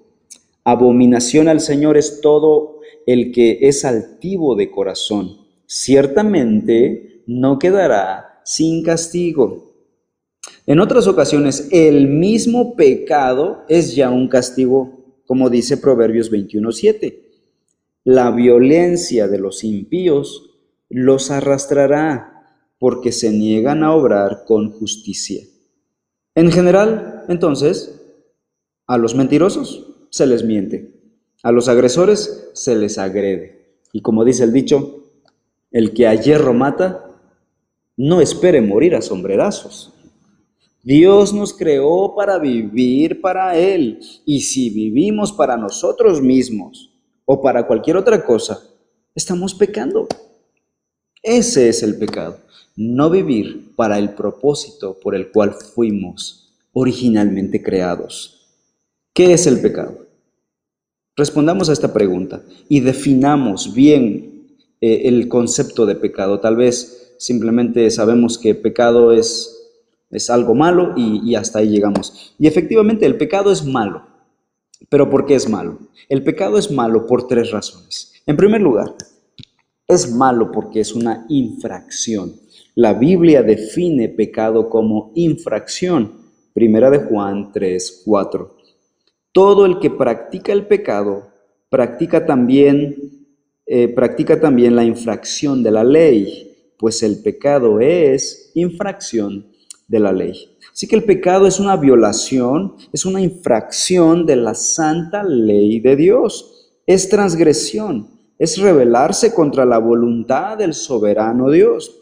Abominación 0.64 1.48
al 1.48 1.60
Señor 1.60 1.98
es 1.98 2.22
todo 2.22 2.80
el 3.06 3.30
que 3.30 3.58
es 3.60 3.84
altivo 3.84 4.56
de 4.56 4.70
corazón. 4.70 5.36
Ciertamente 5.66 7.22
no 7.26 7.58
quedará 7.58 8.24
sin 8.44 8.82
castigo. 8.82 9.74
En 10.66 10.80
otras 10.80 11.06
ocasiones, 11.06 11.68
el 11.72 12.08
mismo 12.08 12.76
pecado 12.76 13.64
es 13.68 13.94
ya 13.94 14.10
un 14.10 14.28
castigo, 14.28 15.22
como 15.26 15.50
dice 15.50 15.76
Proverbios 15.76 16.30
21.7. 16.30 17.20
La 18.04 18.30
violencia 18.30 19.28
de 19.28 19.38
los 19.38 19.64
impíos 19.64 20.50
los 20.88 21.30
arrastrará 21.30 22.34
porque 22.78 23.12
se 23.12 23.30
niegan 23.30 23.82
a 23.82 23.94
obrar 23.94 24.44
con 24.46 24.70
justicia. 24.70 25.42
En 26.34 26.50
general, 26.50 27.24
entonces, 27.28 28.00
a 28.86 28.98
los 28.98 29.14
mentirosos 29.14 29.90
se 30.10 30.26
les 30.26 30.44
miente, 30.44 30.92
a 31.42 31.52
los 31.52 31.68
agresores 31.68 32.50
se 32.52 32.76
les 32.76 32.98
agrede. 32.98 33.78
Y 33.92 34.02
como 34.02 34.24
dice 34.24 34.44
el 34.44 34.52
dicho, 34.52 35.04
el 35.70 35.94
que 35.94 36.06
a 36.06 36.14
hierro 36.14 36.52
mata, 36.52 37.13
no 37.96 38.20
espere 38.20 38.60
morir 38.60 38.94
a 38.94 39.02
sombrerazos. 39.02 39.92
Dios 40.82 41.32
nos 41.32 41.54
creó 41.54 42.14
para 42.14 42.38
vivir 42.38 43.20
para 43.20 43.56
Él. 43.56 44.00
Y 44.26 44.42
si 44.42 44.70
vivimos 44.70 45.32
para 45.32 45.56
nosotros 45.56 46.20
mismos 46.20 46.90
o 47.24 47.40
para 47.40 47.66
cualquier 47.66 47.96
otra 47.96 48.24
cosa, 48.24 48.62
estamos 49.14 49.54
pecando. 49.54 50.06
Ese 51.22 51.70
es 51.70 51.82
el 51.82 51.96
pecado. 51.96 52.38
No 52.76 53.08
vivir 53.08 53.74
para 53.76 53.98
el 53.98 54.10
propósito 54.10 54.98
por 55.00 55.14
el 55.14 55.30
cual 55.30 55.54
fuimos 55.54 56.52
originalmente 56.72 57.62
creados. 57.62 58.48
¿Qué 59.14 59.32
es 59.32 59.46
el 59.46 59.60
pecado? 59.60 60.06
Respondamos 61.16 61.70
a 61.70 61.72
esta 61.72 61.92
pregunta 61.92 62.42
y 62.68 62.80
definamos 62.80 63.72
bien 63.72 64.48
eh, 64.80 65.02
el 65.04 65.28
concepto 65.28 65.86
de 65.86 65.94
pecado. 65.94 66.40
Tal 66.40 66.56
vez 66.56 67.03
simplemente 67.18 67.90
sabemos 67.90 68.38
que 68.38 68.54
pecado 68.54 69.12
es, 69.12 69.73
es 70.11 70.30
algo 70.30 70.54
malo 70.54 70.94
y, 70.97 71.35
hasta 71.35 71.61
ahí 71.61 71.68
llegamos. 71.68 72.35
Y 72.38 72.47
efectivamente 72.47 73.06
el 73.06 73.16
pecado 73.16 73.50
es 73.50 73.64
malo. 73.64 74.06
¿Pero 74.88 75.09
por 75.09 75.25
qué 75.25 75.35
es 75.35 75.49
malo? 75.49 75.78
El 76.09 76.23
pecado 76.23 76.59
es 76.59 76.71
malo 76.71 77.06
por 77.06 77.26
tres 77.26 77.50
razones. 77.50 78.12
En 78.26 78.37
primer 78.37 78.61
lugar, 78.61 78.94
es 79.87 80.12
malo 80.12 80.50
porque 80.52 80.80
es 80.80 80.94
una 80.94 81.26
infracción. 81.28 82.35
La 82.75 82.94
Biblia 82.94 83.42
define 83.42 84.09
pecado 84.09 84.68
como 84.68 85.12
infracción. 85.14 86.25
Primera 86.52 86.90
de 86.90 86.99
Juan 86.99 87.50
3, 87.52 88.02
4. 88.04 88.56
Todo 89.33 89.66
el 89.66 89.78
que 89.78 89.90
practica 89.90 90.52
el 90.52 90.66
pecado 90.66 91.35
practica 91.75 92.25
también, 92.25 93.26
eh, 93.66 93.88
practica 93.88 94.40
también 94.40 94.76
la 94.76 94.85
infracción 94.85 95.61
de 95.61 95.73
la 95.73 95.83
ley 95.83 96.53
pues 96.78 97.02
el 97.02 97.23
pecado 97.23 97.81
es 97.81 98.50
infracción 98.54 99.47
de 99.88 100.00
la 100.00 100.12
ley. 100.12 100.57
Así 100.73 100.88
que 100.88 100.97
el 100.97 101.04
pecado 101.04 101.47
es 101.47 101.61
una 101.61 101.76
violación, 101.76 102.75
es 102.93 103.04
una 103.04 103.21
infracción 103.21 104.26
de 104.26 104.37
la 104.37 104.54
santa 104.54 105.23
ley 105.23 105.78
de 105.81 105.95
Dios. 105.95 106.73
Es 106.87 107.09
transgresión, 107.09 108.09
es 108.38 108.59
rebelarse 108.59 109.33
contra 109.33 109.64
la 109.64 109.78
voluntad 109.78 110.59
del 110.59 110.75
soberano 110.75 111.50
Dios. 111.50 111.99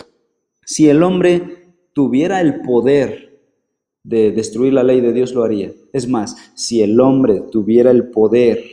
Si 0.64 0.88
el 0.88 1.02
hombre 1.02 1.75
tuviera 1.93 2.41
el 2.41 2.62
poder 2.62 3.41
de 4.05 4.33
destruir 4.33 4.73
la 4.73 4.83
ley 4.83 5.00
de 5.00 5.12
Dios, 5.12 5.35
lo 5.35 5.45
haría. 5.45 5.73
Es 5.93 6.09
más, 6.09 6.37
si 6.55 6.83
el 6.83 6.99
hombre 7.00 7.43
tuviera 7.50 7.91
el 7.91 8.11
poder 8.11 8.64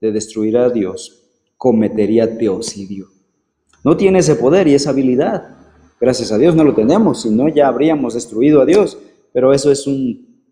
de 0.00 0.10
destruir 0.10 0.56
a 0.56 0.70
Dios, 0.70 1.22
cometería 1.56 2.36
teocidio. 2.38 3.13
No 3.84 3.96
tiene 3.96 4.20
ese 4.20 4.34
poder 4.36 4.66
y 4.66 4.74
esa 4.74 4.90
habilidad. 4.90 5.56
Gracias 6.00 6.32
a 6.32 6.38
Dios 6.38 6.56
no 6.56 6.64
lo 6.64 6.74
tenemos, 6.74 7.22
si 7.22 7.30
no 7.30 7.48
ya 7.48 7.68
habríamos 7.68 8.14
destruido 8.14 8.62
a 8.62 8.66
Dios. 8.66 8.98
Pero 9.32 9.52
eso 9.52 9.70
es, 9.70 9.84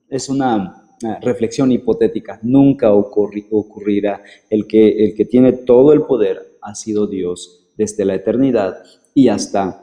es 0.09 0.29
una 0.29 0.85
reflexión 1.23 1.73
hipotética. 1.73 2.39
Nunca 2.43 2.93
ocurrirá. 2.93 4.23
El 4.51 4.67
que 4.67 5.27
tiene 5.31 5.53
todo 5.53 5.93
el 5.93 6.03
poder 6.03 6.59
ha 6.61 6.75
sido 6.75 7.07
Dios 7.07 7.71
desde 7.77 8.05
la 8.05 8.15
eternidad 8.15 8.83
y 9.15 9.29
hasta 9.29 9.83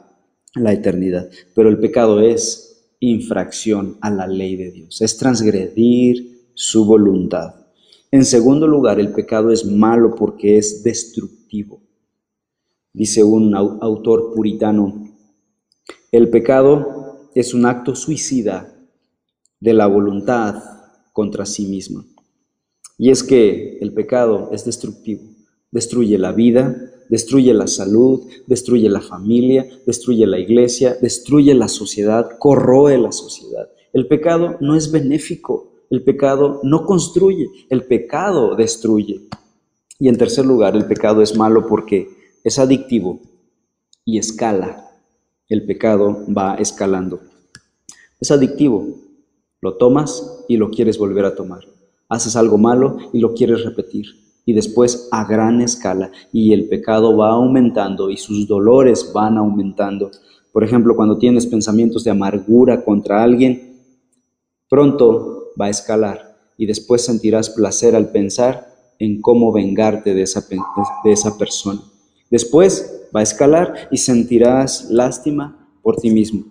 la 0.54 0.72
eternidad. 0.72 1.28
Pero 1.54 1.68
el 1.68 1.78
pecado 1.78 2.20
es 2.20 2.94
infracción 3.00 3.96
a 4.00 4.10
la 4.10 4.26
ley 4.26 4.56
de 4.56 4.70
Dios, 4.70 5.00
es 5.00 5.16
transgredir 5.16 6.50
su 6.54 6.84
voluntad. 6.84 7.54
En 8.10 8.24
segundo 8.24 8.66
lugar, 8.66 9.00
el 9.00 9.12
pecado 9.12 9.50
es 9.52 9.64
malo 9.64 10.14
porque 10.14 10.58
es 10.58 10.82
destructivo. 10.82 11.80
Dice 12.92 13.22
un 13.22 13.54
autor 13.54 14.34
puritano, 14.34 15.08
el 16.10 16.28
pecado 16.28 17.28
es 17.34 17.54
un 17.54 17.66
acto 17.66 17.94
suicida 17.94 18.74
de 19.60 19.74
la 19.74 19.86
voluntad 19.86 20.56
contra 21.12 21.46
sí 21.46 21.66
misma. 21.66 22.04
Y 22.98 23.10
es 23.10 23.22
que 23.22 23.78
el 23.80 23.92
pecado 23.92 24.50
es 24.52 24.64
destructivo, 24.64 25.22
destruye 25.70 26.18
la 26.18 26.32
vida, 26.32 26.76
destruye 27.08 27.54
la 27.54 27.66
salud, 27.66 28.22
destruye 28.46 28.88
la 28.88 29.00
familia, 29.00 29.68
destruye 29.86 30.26
la 30.26 30.38
iglesia, 30.38 30.96
destruye 31.00 31.54
la 31.54 31.68
sociedad, 31.68 32.28
corroe 32.38 32.98
la 32.98 33.12
sociedad. 33.12 33.68
El 33.92 34.08
pecado 34.08 34.56
no 34.60 34.76
es 34.76 34.90
benéfico, 34.90 35.72
el 35.90 36.02
pecado 36.02 36.60
no 36.62 36.84
construye, 36.84 37.48
el 37.68 37.84
pecado 37.84 38.56
destruye. 38.56 39.28
Y 39.98 40.08
en 40.08 40.16
tercer 40.16 40.44
lugar, 40.44 40.76
el 40.76 40.86
pecado 40.86 41.22
es 41.22 41.36
malo 41.36 41.66
porque 41.68 42.08
es 42.44 42.58
adictivo 42.58 43.20
y 44.04 44.18
escala. 44.18 44.88
El 45.48 45.66
pecado 45.66 46.24
va 46.36 46.54
escalando. 46.54 47.20
Es 48.20 48.30
adictivo. 48.30 48.86
Lo 49.60 49.76
tomas 49.76 50.44
y 50.48 50.56
lo 50.56 50.70
quieres 50.70 50.98
volver 50.98 51.24
a 51.24 51.34
tomar. 51.34 51.60
Haces 52.08 52.36
algo 52.36 52.58
malo 52.58 52.98
y 53.12 53.20
lo 53.20 53.34
quieres 53.34 53.64
repetir. 53.64 54.06
Y 54.46 54.52
después 54.52 55.08
a 55.10 55.24
gran 55.24 55.60
escala. 55.60 56.10
Y 56.32 56.52
el 56.52 56.68
pecado 56.68 57.16
va 57.16 57.30
aumentando 57.30 58.10
y 58.10 58.16
sus 58.16 58.46
dolores 58.46 59.12
van 59.12 59.36
aumentando. 59.36 60.10
Por 60.52 60.64
ejemplo, 60.64 60.96
cuando 60.96 61.18
tienes 61.18 61.46
pensamientos 61.46 62.04
de 62.04 62.10
amargura 62.10 62.84
contra 62.84 63.22
alguien, 63.22 63.78
pronto 64.68 65.50
va 65.60 65.66
a 65.66 65.70
escalar 65.70 66.36
y 66.56 66.66
después 66.66 67.04
sentirás 67.04 67.50
placer 67.50 67.94
al 67.94 68.10
pensar 68.10 68.70
en 68.98 69.20
cómo 69.20 69.52
vengarte 69.52 70.14
de 70.14 70.22
esa, 70.22 70.44
de 71.04 71.12
esa 71.12 71.38
persona. 71.38 71.80
Después 72.30 73.08
va 73.14 73.20
a 73.20 73.24
escalar 73.24 73.88
y 73.90 73.98
sentirás 73.98 74.88
lástima 74.90 75.68
por 75.82 75.96
ti 75.96 76.10
mismo. 76.10 76.44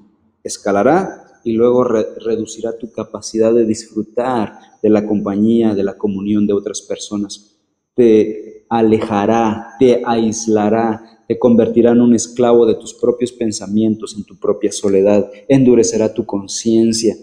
Escalará 0.44 1.26
y 1.44 1.54
luego 1.54 1.84
reducirá 1.84 2.78
tu 2.78 2.92
capacidad 2.92 3.54
de 3.54 3.66
disfrutar 3.66 4.60
de 4.84 4.90
la 4.90 5.06
compañía, 5.08 5.74
de 5.74 5.84
la 5.84 5.98
comunión 5.98 6.46
de 6.46 6.54
otras 6.54 6.82
personas. 6.82 7.58
Te 7.96 8.66
alejará, 8.70 9.76
te 9.80 10.02
aislará, 10.06 11.24
te 11.28 11.40
convertirá 11.40 11.92
en 11.92 12.02
un 12.02 12.14
esclavo 12.14 12.66
de 12.66 12.76
tus 12.76 12.94
propios 12.94 13.32
pensamientos, 13.32 14.16
en 14.18 14.26
tu 14.26 14.38
propia 14.38 14.72
soledad, 14.72 15.30
endurecerá 15.48 16.14
tu 16.14 16.26
conciencia, 16.26 17.16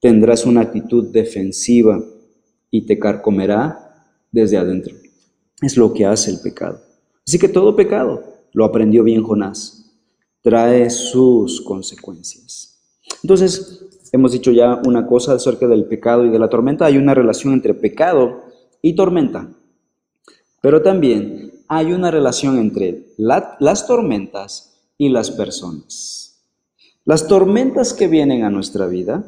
tendrás 0.00 0.44
una 0.44 0.62
actitud 0.62 1.12
defensiva 1.12 2.02
y 2.70 2.86
te 2.86 2.98
carcomerá 2.98 3.78
desde 4.30 4.56
adentro. 4.56 4.94
Es 5.62 5.76
lo 5.76 5.92
que 5.92 6.04
hace 6.04 6.30
el 6.30 6.40
pecado. 6.40 6.85
Así 7.26 7.38
que 7.38 7.48
todo 7.48 7.74
pecado, 7.74 8.22
lo 8.52 8.64
aprendió 8.64 9.02
bien 9.02 9.24
Jonás, 9.24 9.92
trae 10.42 10.88
sus 10.90 11.60
consecuencias. 11.60 12.78
Entonces, 13.22 13.84
hemos 14.12 14.32
dicho 14.32 14.52
ya 14.52 14.80
una 14.86 15.06
cosa 15.06 15.34
acerca 15.34 15.66
del 15.66 15.86
pecado 15.86 16.24
y 16.24 16.30
de 16.30 16.38
la 16.38 16.48
tormenta. 16.48 16.86
Hay 16.86 16.98
una 16.98 17.14
relación 17.14 17.52
entre 17.52 17.74
pecado 17.74 18.44
y 18.80 18.94
tormenta. 18.94 19.50
Pero 20.60 20.82
también 20.82 21.52
hay 21.68 21.92
una 21.92 22.10
relación 22.10 22.58
entre 22.58 23.08
las 23.16 23.86
tormentas 23.86 24.88
y 24.96 25.08
las 25.08 25.32
personas. 25.32 26.44
Las 27.04 27.26
tormentas 27.26 27.92
que 27.92 28.08
vienen 28.08 28.44
a 28.44 28.50
nuestra 28.50 28.86
vida 28.86 29.24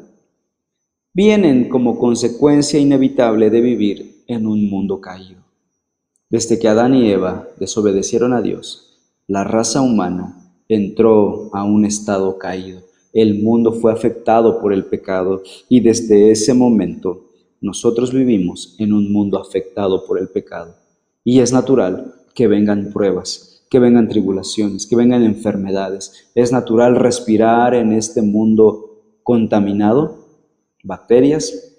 vienen 1.13 1.67
como 1.67 1.99
consecuencia 1.99 2.79
inevitable 2.79 3.49
de 3.49 3.61
vivir 3.61 4.23
en 4.27 4.47
un 4.47 4.69
mundo 4.69 5.01
caído. 5.01 5.38
Desde 6.29 6.59
que 6.59 6.67
Adán 6.67 6.93
y 6.93 7.09
Eva 7.09 7.47
desobedecieron 7.59 8.33
a 8.33 8.43
Dios, 8.43 8.99
la 9.25 9.43
raza 9.43 9.81
humana 9.81 10.53
entró 10.67 11.49
a 11.55 11.63
un 11.63 11.85
estado 11.85 12.37
caído. 12.37 12.81
El 13.13 13.41
mundo 13.41 13.73
fue 13.73 13.91
afectado 13.91 14.61
por 14.61 14.71
el 14.71 14.85
pecado 14.85 15.41
y 15.67 15.79
desde 15.79 16.29
ese 16.29 16.53
momento 16.53 17.31
nosotros 17.61 18.13
vivimos 18.13 18.75
en 18.77 18.93
un 18.93 19.11
mundo 19.11 19.39
afectado 19.39 20.05
por 20.05 20.19
el 20.19 20.27
pecado. 20.29 20.75
Y 21.23 21.39
es 21.39 21.51
natural 21.51 22.13
que 22.35 22.47
vengan 22.47 22.91
pruebas, 22.93 23.65
que 23.67 23.79
vengan 23.79 24.07
tribulaciones, 24.07 24.85
que 24.85 24.95
vengan 24.95 25.23
enfermedades. 25.23 26.29
Es 26.35 26.51
natural 26.51 26.95
respirar 26.95 27.73
en 27.73 27.91
este 27.91 28.21
mundo 28.21 29.01
contaminado, 29.23 30.27
bacterias 30.83 31.75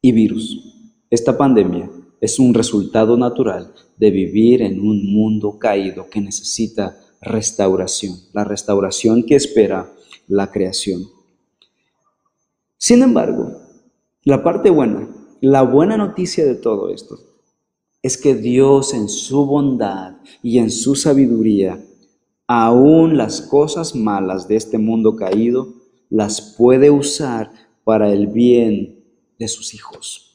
y 0.00 0.12
virus. 0.12 0.76
Esta 1.10 1.36
pandemia 1.36 1.90
es 2.20 2.38
un 2.38 2.54
resultado 2.54 3.16
natural 3.16 3.72
de 3.96 4.10
vivir 4.10 4.62
en 4.62 4.80
un 4.80 5.12
mundo 5.12 5.58
caído 5.58 6.08
que 6.10 6.20
necesita 6.20 6.98
restauración, 7.20 8.18
la 8.32 8.44
restauración 8.44 9.24
que 9.24 9.36
espera 9.36 9.92
la 10.28 10.50
creación. 10.50 11.08
Sin 12.76 13.02
embargo, 13.02 13.52
la 14.24 14.42
parte 14.42 14.70
buena, 14.70 15.08
la 15.40 15.62
buena 15.62 15.96
noticia 15.96 16.44
de 16.44 16.54
todo 16.54 16.88
esto, 16.90 17.18
es 18.02 18.16
que 18.16 18.34
Dios 18.34 18.94
en 18.94 19.08
su 19.08 19.44
bondad 19.44 20.16
y 20.42 20.58
en 20.58 20.70
su 20.70 20.94
sabiduría, 20.94 21.84
aún 22.46 23.16
las 23.16 23.42
cosas 23.42 23.94
malas 23.94 24.48
de 24.48 24.56
este 24.56 24.78
mundo 24.78 25.16
caído, 25.16 25.74
las 26.08 26.40
puede 26.40 26.90
usar 26.90 27.52
para 27.84 28.12
el 28.12 28.26
bien 28.26 29.04
de 29.38 29.48
sus 29.48 29.74
hijos. 29.74 30.29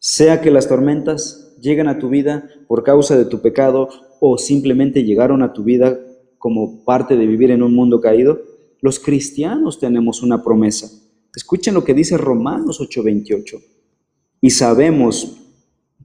Sea 0.00 0.40
que 0.40 0.50
las 0.50 0.66
tormentas 0.66 1.54
lleguen 1.60 1.86
a 1.86 1.98
tu 1.98 2.08
vida 2.08 2.48
por 2.66 2.82
causa 2.82 3.18
de 3.18 3.26
tu 3.26 3.42
pecado 3.42 3.90
o 4.18 4.38
simplemente 4.38 5.04
llegaron 5.04 5.42
a 5.42 5.52
tu 5.52 5.62
vida 5.62 6.00
como 6.38 6.84
parte 6.84 7.18
de 7.18 7.26
vivir 7.26 7.50
en 7.50 7.62
un 7.62 7.74
mundo 7.74 8.00
caído, 8.00 8.40
los 8.80 8.98
cristianos 8.98 9.78
tenemos 9.78 10.22
una 10.22 10.42
promesa. 10.42 10.90
Escuchen 11.36 11.74
lo 11.74 11.84
que 11.84 11.92
dice 11.92 12.16
Romanos 12.16 12.80
8:28. 12.80 13.60
Y 14.40 14.50
sabemos 14.50 15.36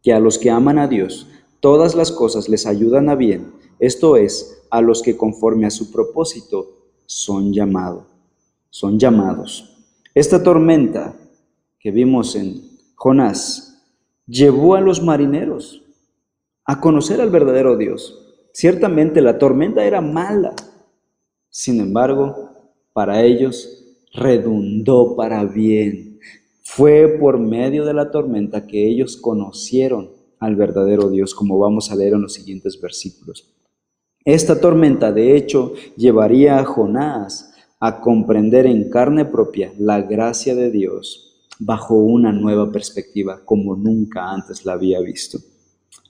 que 0.03 0.11
a 0.11 0.19
los 0.19 0.37
que 0.37 0.51
aman 0.51 0.77
a 0.77 0.89
Dios, 0.89 1.27
todas 1.61 1.95
las 1.95 2.11
cosas 2.11 2.49
les 2.49 2.65
ayudan 2.65 3.07
a 3.07 3.15
bien, 3.15 3.53
esto 3.79 4.17
es, 4.17 4.61
a 4.69 4.81
los 4.81 5.01
que 5.01 5.15
conforme 5.15 5.67
a 5.67 5.71
su 5.71 5.89
propósito 5.89 6.89
son 7.05 7.53
llamados. 7.53 8.03
Son 8.69 8.99
llamados. 8.99 9.85
Esta 10.13 10.43
tormenta 10.43 11.15
que 11.79 11.91
vimos 11.91 12.35
en 12.35 12.61
Jonás 12.95 13.64
llevó 14.27 14.75
a 14.75 14.81
los 14.81 15.01
marineros 15.01 15.81
a 16.65 16.79
conocer 16.79 17.21
al 17.21 17.29
verdadero 17.29 17.77
Dios. 17.77 18.21
Ciertamente 18.53 19.21
la 19.21 19.37
tormenta 19.37 19.85
era 19.85 20.01
mala, 20.01 20.55
sin 21.49 21.79
embargo, 21.79 22.49
para 22.93 23.23
ellos 23.23 23.83
redundó 24.13 25.15
para 25.15 25.43
bien. 25.43 26.19
Fue 26.63 27.17
por 27.19 27.37
medio 27.37 27.85
de 27.85 27.93
la 27.93 28.11
tormenta 28.11 28.65
que 28.65 28.87
ellos 28.87 29.17
conocieron 29.17 30.09
al 30.39 30.55
verdadero 30.55 31.09
Dios, 31.09 31.35
como 31.35 31.59
vamos 31.59 31.91
a 31.91 31.95
leer 31.95 32.13
en 32.13 32.21
los 32.21 32.33
siguientes 32.33 32.79
versículos. 32.81 33.53
Esta 34.23 34.59
tormenta, 34.59 35.11
de 35.11 35.37
hecho, 35.37 35.73
llevaría 35.95 36.57
a 36.57 36.65
Jonás 36.65 37.53
a 37.79 38.01
comprender 38.01 38.65
en 38.65 38.89
carne 38.89 39.25
propia 39.25 39.71
la 39.77 40.01
gracia 40.01 40.55
de 40.55 40.71
Dios 40.71 41.24
bajo 41.59 41.95
una 41.95 42.31
nueva 42.31 42.71
perspectiva 42.71 43.39
como 43.43 43.75
nunca 43.75 44.29
antes 44.31 44.65
la 44.65 44.73
había 44.73 44.99
visto. 44.99 45.39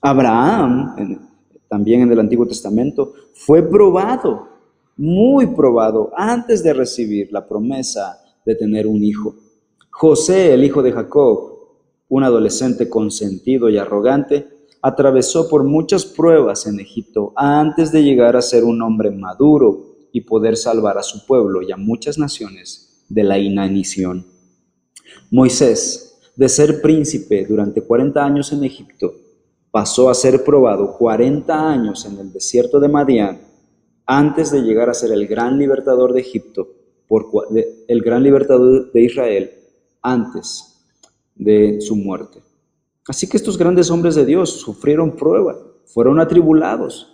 Abraham, 0.00 1.28
también 1.68 2.02
en 2.02 2.12
el 2.12 2.20
Antiguo 2.20 2.46
Testamento, 2.46 3.12
fue 3.34 3.62
probado, 3.62 4.48
muy 4.96 5.46
probado, 5.48 6.10
antes 6.16 6.62
de 6.62 6.72
recibir 6.72 7.32
la 7.32 7.46
promesa 7.46 8.18
de 8.44 8.54
tener 8.54 8.86
un 8.86 9.02
hijo. 9.02 9.34
José, 9.90 10.54
el 10.54 10.64
hijo 10.64 10.82
de 10.82 10.92
Jacob, 10.92 11.56
un 12.08 12.22
adolescente 12.22 12.88
consentido 12.88 13.68
y 13.68 13.78
arrogante, 13.78 14.48
atravesó 14.82 15.48
por 15.48 15.64
muchas 15.64 16.04
pruebas 16.04 16.66
en 16.66 16.78
Egipto 16.78 17.32
antes 17.34 17.90
de 17.90 18.04
llegar 18.04 18.36
a 18.36 18.42
ser 18.42 18.64
un 18.64 18.80
hombre 18.82 19.10
maduro 19.10 19.96
y 20.12 20.20
poder 20.20 20.56
salvar 20.56 20.96
a 20.98 21.02
su 21.02 21.26
pueblo 21.26 21.60
y 21.62 21.72
a 21.72 21.76
muchas 21.76 22.18
naciones 22.18 23.04
de 23.08 23.24
la 23.24 23.38
inanición. 23.38 24.35
Moisés, 25.30 26.18
de 26.36 26.48
ser 26.48 26.82
príncipe 26.82 27.46
durante 27.46 27.82
40 27.82 28.24
años 28.24 28.52
en 28.52 28.64
Egipto, 28.64 29.14
pasó 29.70 30.08
a 30.08 30.14
ser 30.14 30.44
probado 30.44 30.96
40 30.96 31.70
años 31.70 32.04
en 32.06 32.18
el 32.18 32.32
desierto 32.32 32.80
de 32.80 32.88
Madián 32.88 33.40
antes 34.06 34.50
de 34.50 34.62
llegar 34.62 34.88
a 34.88 34.94
ser 34.94 35.12
el 35.12 35.26
gran 35.26 35.58
libertador 35.58 36.12
de 36.12 36.20
Egipto, 36.20 36.68
por, 37.08 37.26
el 37.88 38.02
gran 38.02 38.22
libertador 38.22 38.92
de 38.92 39.02
Israel 39.02 39.50
antes 40.00 40.76
de 41.34 41.80
su 41.80 41.96
muerte. 41.96 42.40
Así 43.08 43.28
que 43.28 43.36
estos 43.36 43.58
grandes 43.58 43.90
hombres 43.90 44.14
de 44.14 44.24
Dios 44.24 44.50
sufrieron 44.50 45.16
prueba, 45.16 45.56
fueron 45.84 46.20
atribulados. 46.20 47.12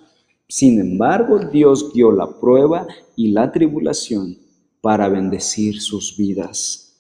Sin 0.49 0.79
embargo, 0.79 1.39
Dios 1.39 1.93
dio 1.93 2.13
la 2.13 2.39
prueba 2.39 2.87
y 3.17 3.33
la 3.33 3.51
tribulación 3.51 4.37
para 4.81 5.09
bendecir 5.09 5.81
sus 5.81 6.17
vidas. 6.17 6.92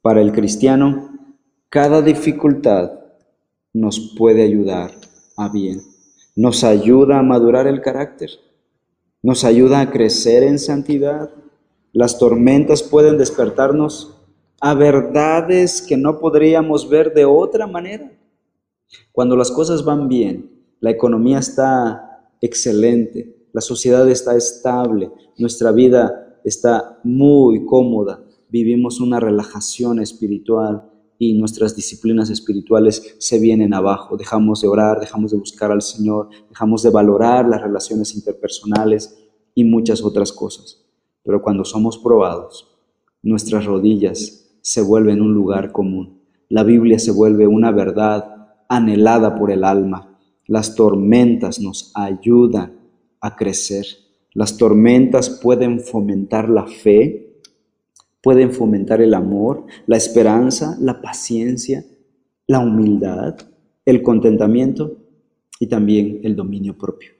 Para 0.00 0.20
el 0.20 0.32
cristiano, 0.32 1.10
cada 1.68 2.02
dificultad 2.02 2.92
nos 3.72 4.14
puede 4.16 4.44
ayudar 4.44 4.92
a 5.36 5.48
bien. 5.48 5.82
Nos 6.36 6.62
ayuda 6.62 7.18
a 7.18 7.22
madurar 7.22 7.66
el 7.66 7.80
carácter, 7.80 8.30
nos 9.22 9.44
ayuda 9.44 9.80
a 9.80 9.90
crecer 9.90 10.42
en 10.44 10.58
santidad, 10.58 11.30
Las 11.92 12.18
tormentas 12.18 12.82
pueden 12.82 13.16
despertarnos 13.16 14.14
a 14.60 14.74
verdades 14.74 15.82
que 15.82 15.96
no 15.96 16.20
podríamos 16.20 16.88
ver 16.88 17.14
de 17.14 17.24
otra 17.24 17.66
manera. 17.66 18.12
Cuando 19.10 19.34
las 19.36 19.50
cosas 19.50 19.84
van 19.84 20.06
bien, 20.06 20.50
la 20.80 20.90
economía 20.90 21.38
está 21.38 22.30
excelente, 22.40 23.48
la 23.52 23.62
sociedad 23.62 24.08
está 24.08 24.36
estable, 24.36 25.10
nuestra 25.38 25.72
vida 25.72 26.38
está 26.44 27.00
muy 27.02 27.64
cómoda, 27.64 28.22
vivimos 28.48 29.00
una 29.00 29.20
relajación 29.20 30.00
espiritual 30.00 30.90
y 31.18 31.34
nuestras 31.34 31.74
disciplinas 31.74 32.30
espirituales 32.30 33.16
se 33.18 33.38
vienen 33.38 33.74
abajo. 33.74 34.16
Dejamos 34.16 34.60
de 34.60 34.68
orar, 34.68 35.00
dejamos 35.00 35.32
de 35.32 35.38
buscar 35.38 35.72
al 35.72 35.82
Señor, 35.82 36.28
dejamos 36.48 36.82
de 36.82 36.90
valorar 36.90 37.48
las 37.48 37.60
relaciones 37.60 38.14
interpersonales 38.14 39.18
y 39.54 39.64
muchas 39.64 40.02
otras 40.02 40.32
cosas. 40.32 40.84
Pero 41.24 41.42
cuando 41.42 41.64
somos 41.64 41.98
probados, 41.98 42.68
nuestras 43.22 43.64
rodillas 43.64 44.48
se 44.60 44.80
vuelven 44.80 45.20
un 45.20 45.34
lugar 45.34 45.72
común. 45.72 46.20
La 46.48 46.62
Biblia 46.62 46.98
se 46.98 47.10
vuelve 47.10 47.46
una 47.46 47.72
verdad 47.72 48.54
anhelada 48.68 49.34
por 49.34 49.50
el 49.50 49.64
alma. 49.64 50.18
Las 50.46 50.74
tormentas 50.74 51.60
nos 51.60 51.90
ayudan 51.94 52.78
a 53.20 53.36
crecer. 53.36 53.86
Las 54.32 54.56
tormentas 54.56 55.30
pueden 55.30 55.80
fomentar 55.80 56.48
la 56.48 56.66
fe, 56.66 57.27
pueden 58.22 58.52
fomentar 58.52 59.00
el 59.00 59.14
amor, 59.14 59.66
la 59.86 59.96
esperanza, 59.96 60.76
la 60.80 61.00
paciencia, 61.00 61.84
la 62.46 62.60
humildad, 62.60 63.36
el 63.84 64.02
contentamiento 64.02 64.96
y 65.60 65.66
también 65.66 66.20
el 66.24 66.36
dominio 66.36 66.76
propio. 66.76 67.12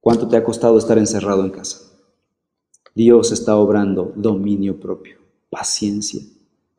¿Cuánto 0.00 0.28
te 0.28 0.36
ha 0.36 0.44
costado 0.44 0.78
estar 0.78 0.98
encerrado 0.98 1.44
en 1.44 1.50
casa? 1.50 1.80
Dios 2.94 3.32
está 3.32 3.56
obrando 3.56 4.12
dominio 4.14 4.78
propio, 4.78 5.18
paciencia. 5.50 6.22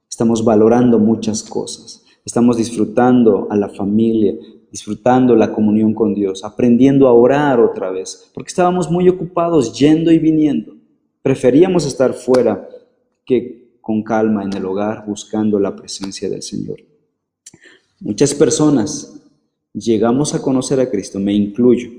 Estamos 0.10 0.43
valorando 0.43 0.97
muchas 0.97 1.43
cosas. 1.43 2.05
Estamos 2.25 2.57
disfrutando 2.57 3.47
a 3.49 3.55
la 3.55 3.69
familia, 3.69 4.33
disfrutando 4.71 5.36
la 5.36 5.51
comunión 5.51 5.93
con 5.93 6.13
Dios, 6.13 6.43
aprendiendo 6.43 7.07
a 7.07 7.13
orar 7.13 7.60
otra 7.60 7.91
vez, 7.91 8.31
porque 8.33 8.49
estábamos 8.49 8.89
muy 8.89 9.10
ocupados 9.10 9.77
yendo 9.77 10.12
y 10.12 10.19
viniendo. 10.19 10.77
Preferíamos 11.21 11.86
estar 11.86 12.13
fuera 12.13 12.67
que 13.25 13.77
con 13.82 14.03
calma 14.03 14.43
en 14.43 14.53
el 14.53 14.65
hogar 14.65 15.06
buscando 15.06 15.60
la 15.60 15.75
presencia 15.75 16.30
del 16.30 16.41
Señor. 16.41 16.80
Muchas 17.99 18.34
personas 18.34 19.19
llegamos 19.73 20.34
a 20.34 20.41
conocer 20.41 20.80
a 20.80 20.89
Cristo, 20.89 21.19
me 21.19 21.34
incluyo, 21.34 21.89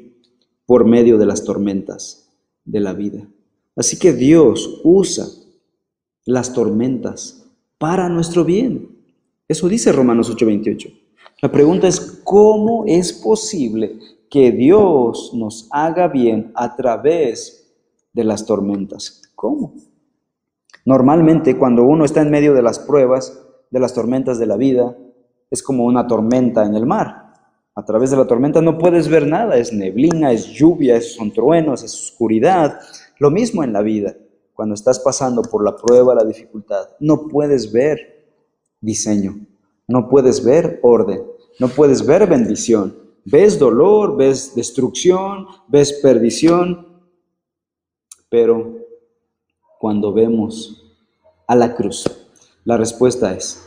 por 0.66 0.84
medio 0.84 1.16
de 1.16 1.26
las 1.26 1.44
tormentas 1.44 2.28
de 2.64 2.80
la 2.80 2.92
vida. 2.92 3.26
Así 3.74 3.98
que 3.98 4.12
Dios 4.12 4.80
usa 4.84 5.26
las 6.26 6.52
tormentas 6.52 7.46
para 7.78 8.08
nuestro 8.08 8.44
bien. 8.44 8.88
Eso 9.48 9.68
dice 9.68 9.92
Romanos 9.92 10.28
8:28. 10.30 10.92
La 11.40 11.50
pregunta 11.50 11.88
es, 11.88 12.20
¿cómo 12.24 12.84
es 12.86 13.12
posible 13.12 13.98
que 14.28 14.50
Dios 14.50 15.32
nos 15.32 15.68
haga 15.70 16.08
bien 16.08 16.52
a 16.54 16.76
través 16.76 17.57
de 18.12 18.24
las 18.24 18.46
tormentas? 18.46 19.22
¿Cómo? 19.34 19.74
Normalmente 20.84 21.56
cuando 21.56 21.82
uno 21.82 22.04
está 22.04 22.22
en 22.22 22.30
medio 22.30 22.54
de 22.54 22.62
las 22.62 22.78
pruebas, 22.78 23.38
de 23.70 23.80
las 23.80 23.92
tormentas 23.92 24.38
de 24.38 24.46
la 24.46 24.56
vida, 24.56 24.96
es 25.50 25.62
como 25.62 25.84
una 25.84 26.06
tormenta 26.06 26.64
en 26.64 26.74
el 26.74 26.86
mar. 26.86 27.28
A 27.74 27.84
través 27.84 28.10
de 28.10 28.16
la 28.16 28.26
tormenta 28.26 28.60
no 28.60 28.76
puedes 28.76 29.08
ver 29.08 29.26
nada, 29.26 29.56
es 29.56 29.72
neblina, 29.72 30.32
es 30.32 30.46
lluvia, 30.46 31.00
son 31.00 31.30
truenos, 31.30 31.84
es 31.84 31.94
oscuridad. 31.94 32.80
Lo 33.18 33.30
mismo 33.30 33.62
en 33.62 33.72
la 33.72 33.82
vida, 33.82 34.16
cuando 34.52 34.74
estás 34.74 34.98
pasando 34.98 35.42
por 35.42 35.62
la 35.62 35.76
prueba, 35.76 36.14
la 36.14 36.24
dificultad, 36.24 36.88
no 36.98 37.28
puedes 37.28 37.70
ver 37.70 38.26
diseño, 38.80 39.46
no 39.86 40.08
puedes 40.08 40.44
ver 40.44 40.80
orden, 40.82 41.22
no 41.60 41.68
puedes 41.68 42.04
ver 42.04 42.26
bendición. 42.26 42.96
Ves 43.24 43.58
dolor, 43.58 44.16
ves 44.16 44.54
destrucción, 44.56 45.46
ves 45.68 46.00
perdición, 46.02 46.87
pero 48.28 48.78
cuando 49.78 50.12
vemos 50.12 50.84
a 51.46 51.54
la 51.54 51.74
cruz, 51.74 52.04
la 52.64 52.76
respuesta 52.76 53.34
es, 53.34 53.64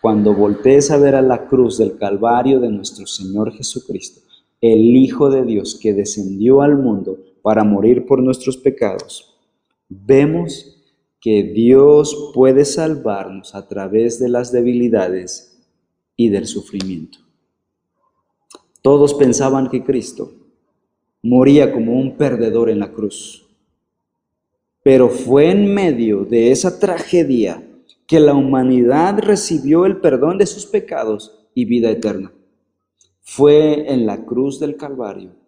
cuando 0.00 0.34
voltees 0.34 0.90
a 0.90 0.98
ver 0.98 1.14
a 1.14 1.22
la 1.22 1.46
cruz 1.46 1.78
del 1.78 1.96
Calvario 1.96 2.60
de 2.60 2.70
nuestro 2.70 3.06
Señor 3.06 3.52
Jesucristo, 3.52 4.20
el 4.60 4.96
Hijo 4.96 5.30
de 5.30 5.44
Dios 5.44 5.78
que 5.80 5.94
descendió 5.94 6.62
al 6.62 6.76
mundo 6.76 7.18
para 7.42 7.64
morir 7.64 8.06
por 8.06 8.22
nuestros 8.22 8.56
pecados, 8.56 9.36
vemos 9.88 10.76
que 11.20 11.44
Dios 11.44 12.32
puede 12.34 12.64
salvarnos 12.64 13.54
a 13.54 13.68
través 13.68 14.18
de 14.18 14.28
las 14.28 14.50
debilidades 14.50 15.64
y 16.16 16.28
del 16.28 16.46
sufrimiento. 16.46 17.18
Todos 18.82 19.14
pensaban 19.14 19.70
que 19.70 19.84
Cristo 19.84 20.32
moría 21.22 21.72
como 21.72 21.92
un 21.92 22.16
perdedor 22.16 22.68
en 22.68 22.80
la 22.80 22.92
cruz, 22.92 23.41
pero 24.82 25.08
fue 25.08 25.50
en 25.50 25.72
medio 25.72 26.24
de 26.24 26.50
esa 26.50 26.78
tragedia 26.78 27.66
que 28.06 28.20
la 28.20 28.34
humanidad 28.34 29.18
recibió 29.18 29.86
el 29.86 30.00
perdón 30.00 30.38
de 30.38 30.46
sus 30.46 30.66
pecados 30.66 31.48
y 31.54 31.64
vida 31.64 31.90
eterna. 31.90 32.32
Fue 33.20 33.92
en 33.92 34.06
la 34.06 34.24
cruz 34.24 34.58
del 34.58 34.76
Calvario 34.76 35.42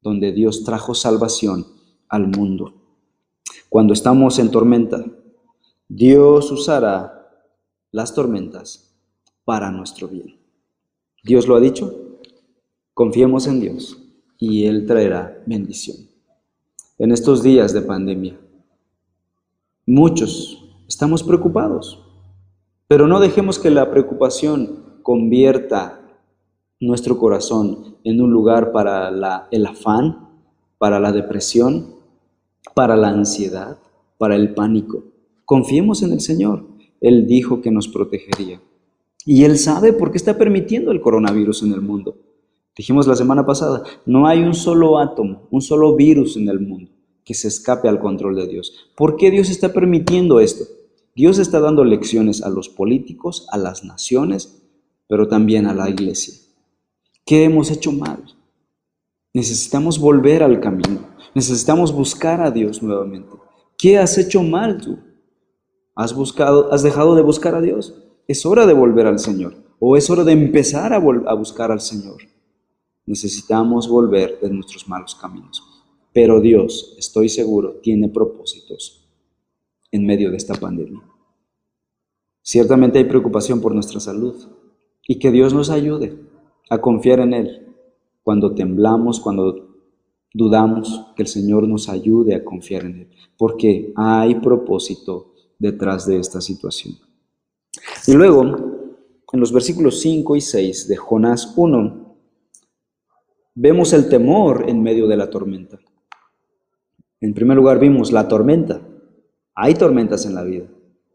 donde 0.00 0.30
Dios 0.30 0.62
trajo 0.62 0.94
salvación 0.94 1.66
al 2.08 2.28
mundo. 2.28 2.74
Cuando 3.68 3.92
estamos 3.92 4.38
en 4.38 4.52
tormenta, 4.52 5.04
Dios 5.88 6.52
usará 6.52 7.28
las 7.90 8.14
tormentas 8.14 8.96
para 9.44 9.72
nuestro 9.72 10.06
bien. 10.06 10.38
Dios 11.24 11.48
lo 11.48 11.56
ha 11.56 11.60
dicho, 11.60 12.20
confiemos 12.94 13.48
en 13.48 13.60
Dios 13.60 14.00
y 14.38 14.66
Él 14.66 14.86
traerá 14.86 15.42
bendición. 15.44 15.96
En 16.98 17.10
estos 17.10 17.42
días 17.42 17.72
de 17.72 17.82
pandemia, 17.82 18.38
muchos 19.86 20.64
estamos 20.88 21.22
preocupados, 21.22 22.02
pero 22.88 23.06
no 23.06 23.20
dejemos 23.20 23.60
que 23.60 23.70
la 23.70 23.88
preocupación 23.90 24.98
convierta 25.02 26.00
nuestro 26.80 27.18
corazón 27.18 27.96
en 28.02 28.20
un 28.20 28.32
lugar 28.32 28.72
para 28.72 29.46
el 29.50 29.66
afán, 29.66 30.28
para 30.78 30.98
la 30.98 31.12
depresión, 31.12 31.94
para 32.74 32.96
la 32.96 33.08
ansiedad, 33.08 33.78
para 34.18 34.34
el 34.34 34.54
pánico. 34.54 35.04
Confiemos 35.44 36.02
en 36.02 36.12
el 36.12 36.20
Señor. 36.20 36.66
Él 37.00 37.26
dijo 37.26 37.60
que 37.60 37.70
nos 37.70 37.86
protegería. 37.86 38.60
Y 39.24 39.44
Él 39.44 39.56
sabe 39.56 39.92
por 39.92 40.10
qué 40.10 40.16
está 40.16 40.36
permitiendo 40.36 40.90
el 40.90 41.00
coronavirus 41.00 41.62
en 41.62 41.72
el 41.72 41.80
mundo. 41.80 42.16
Dijimos 42.76 43.06
la 43.06 43.14
semana 43.14 43.46
pasada, 43.46 43.84
no 44.04 44.26
hay 44.26 44.40
un 44.40 44.54
solo 44.54 44.98
átomo, 44.98 45.46
un 45.50 45.62
solo 45.62 45.94
virus 45.94 46.36
en 46.36 46.48
el 46.48 46.60
mundo 46.60 46.95
que 47.26 47.34
se 47.34 47.48
escape 47.48 47.88
al 47.88 48.00
control 48.00 48.36
de 48.36 48.46
Dios. 48.46 48.72
¿Por 48.96 49.16
qué 49.16 49.30
Dios 49.30 49.50
está 49.50 49.74
permitiendo 49.74 50.40
esto? 50.40 50.64
Dios 51.14 51.38
está 51.38 51.60
dando 51.60 51.84
lecciones 51.84 52.42
a 52.42 52.48
los 52.48 52.70
políticos, 52.70 53.46
a 53.50 53.58
las 53.58 53.84
naciones, 53.84 54.62
pero 55.06 55.28
también 55.28 55.66
a 55.66 55.74
la 55.74 55.90
iglesia. 55.90 56.32
¿Qué 57.26 57.44
hemos 57.44 57.70
hecho 57.70 57.92
mal? 57.92 58.24
Necesitamos 59.34 59.98
volver 59.98 60.42
al 60.42 60.60
camino. 60.60 61.10
Necesitamos 61.34 61.92
buscar 61.92 62.40
a 62.40 62.50
Dios 62.50 62.82
nuevamente. 62.82 63.28
¿Qué 63.76 63.98
has 63.98 64.16
hecho 64.16 64.42
mal 64.42 64.80
tú? 64.80 64.98
¿Has 65.94 66.14
buscado, 66.14 66.72
has 66.72 66.82
dejado 66.82 67.14
de 67.14 67.22
buscar 67.22 67.54
a 67.54 67.60
Dios? 67.60 67.94
es 68.28 68.44
hora 68.44 68.66
de 68.66 68.74
volver 68.74 69.06
al 69.06 69.18
Señor 69.18 69.54
o 69.78 69.96
es 69.96 70.10
hora 70.10 70.24
de 70.24 70.32
empezar 70.32 70.92
a, 70.92 70.96
a 70.96 71.34
buscar 71.34 71.70
al 71.70 71.80
Señor. 71.80 72.22
Necesitamos 73.04 73.88
volver 73.88 74.38
de 74.40 74.50
nuestros 74.50 74.88
malos 74.88 75.14
caminos. 75.14 75.62
Pero 76.16 76.40
Dios, 76.40 76.94
estoy 76.96 77.28
seguro, 77.28 77.74
tiene 77.82 78.08
propósitos 78.08 79.06
en 79.90 80.06
medio 80.06 80.30
de 80.30 80.38
esta 80.38 80.54
pandemia. 80.54 81.02
Ciertamente 82.40 82.98
hay 82.98 83.04
preocupación 83.04 83.60
por 83.60 83.74
nuestra 83.74 84.00
salud 84.00 84.34
y 85.06 85.18
que 85.18 85.30
Dios 85.30 85.52
nos 85.52 85.68
ayude 85.68 86.18
a 86.70 86.78
confiar 86.78 87.20
en 87.20 87.34
Él. 87.34 87.66
Cuando 88.22 88.54
temblamos, 88.54 89.20
cuando 89.20 89.76
dudamos, 90.32 91.12
que 91.16 91.22
el 91.22 91.28
Señor 91.28 91.68
nos 91.68 91.90
ayude 91.90 92.34
a 92.34 92.42
confiar 92.42 92.86
en 92.86 93.00
Él, 93.00 93.08
porque 93.36 93.92
hay 93.94 94.36
propósito 94.36 95.34
detrás 95.58 96.06
de 96.06 96.18
esta 96.18 96.40
situación. 96.40 96.94
Y 98.06 98.14
luego, 98.14 98.40
en 98.42 99.38
los 99.38 99.52
versículos 99.52 100.00
5 100.00 100.34
y 100.34 100.40
6 100.40 100.88
de 100.88 100.96
Jonás 100.96 101.52
1, 101.58 102.16
vemos 103.54 103.92
el 103.92 104.08
temor 104.08 104.64
en 104.66 104.82
medio 104.82 105.06
de 105.08 105.16
la 105.18 105.28
tormenta. 105.28 105.78
En 107.20 107.32
primer 107.32 107.56
lugar 107.56 107.78
vimos 107.78 108.12
la 108.12 108.28
tormenta. 108.28 108.80
Hay 109.54 109.74
tormentas 109.74 110.26
en 110.26 110.34
la 110.34 110.44
vida, 110.44 110.66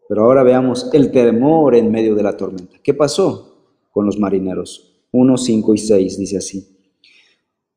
pero 0.10 0.24
ahora 0.24 0.42
veamos 0.42 0.90
el 0.94 1.12
temor 1.12 1.76
en 1.76 1.92
medio 1.92 2.16
de 2.16 2.24
la 2.24 2.36
tormenta. 2.36 2.78
¿Qué 2.84 2.96
pasó 2.96 3.76
con 3.92 4.08
los 4.08 4.18
marineros? 4.18 5.06
1, 5.12 5.38
5 5.38 5.76
y 5.76 5.78
6 5.78 6.18
dice 6.18 6.38
así. 6.38 6.78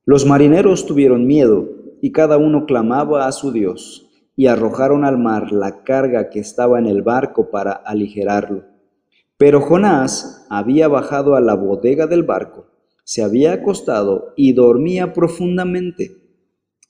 Los 0.06 0.24
marineros 0.24 0.86
tuvieron 0.86 1.26
miedo 1.26 1.68
y 2.00 2.12
cada 2.12 2.38
uno 2.38 2.64
clamaba 2.64 3.26
a 3.26 3.32
su 3.32 3.52
Dios. 3.52 4.00
y 4.36 4.48
arrojaron 4.48 5.04
al 5.04 5.16
mar 5.16 5.52
la 5.52 5.84
carga 5.84 6.28
que 6.28 6.40
estaba 6.40 6.80
en 6.80 6.86
el 6.86 7.02
barco 7.02 7.50
para 7.52 7.70
aligerarlo. 7.70 8.64
Pero 9.36 9.60
Jonás 9.60 10.44
había 10.50 10.88
bajado 10.88 11.36
a 11.36 11.40
la 11.40 11.54
bodega 11.54 12.08
del 12.08 12.24
barco, 12.24 12.66
se 13.04 13.22
había 13.22 13.52
acostado 13.52 14.32
y 14.36 14.52
dormía 14.52 15.12
profundamente. 15.12 16.23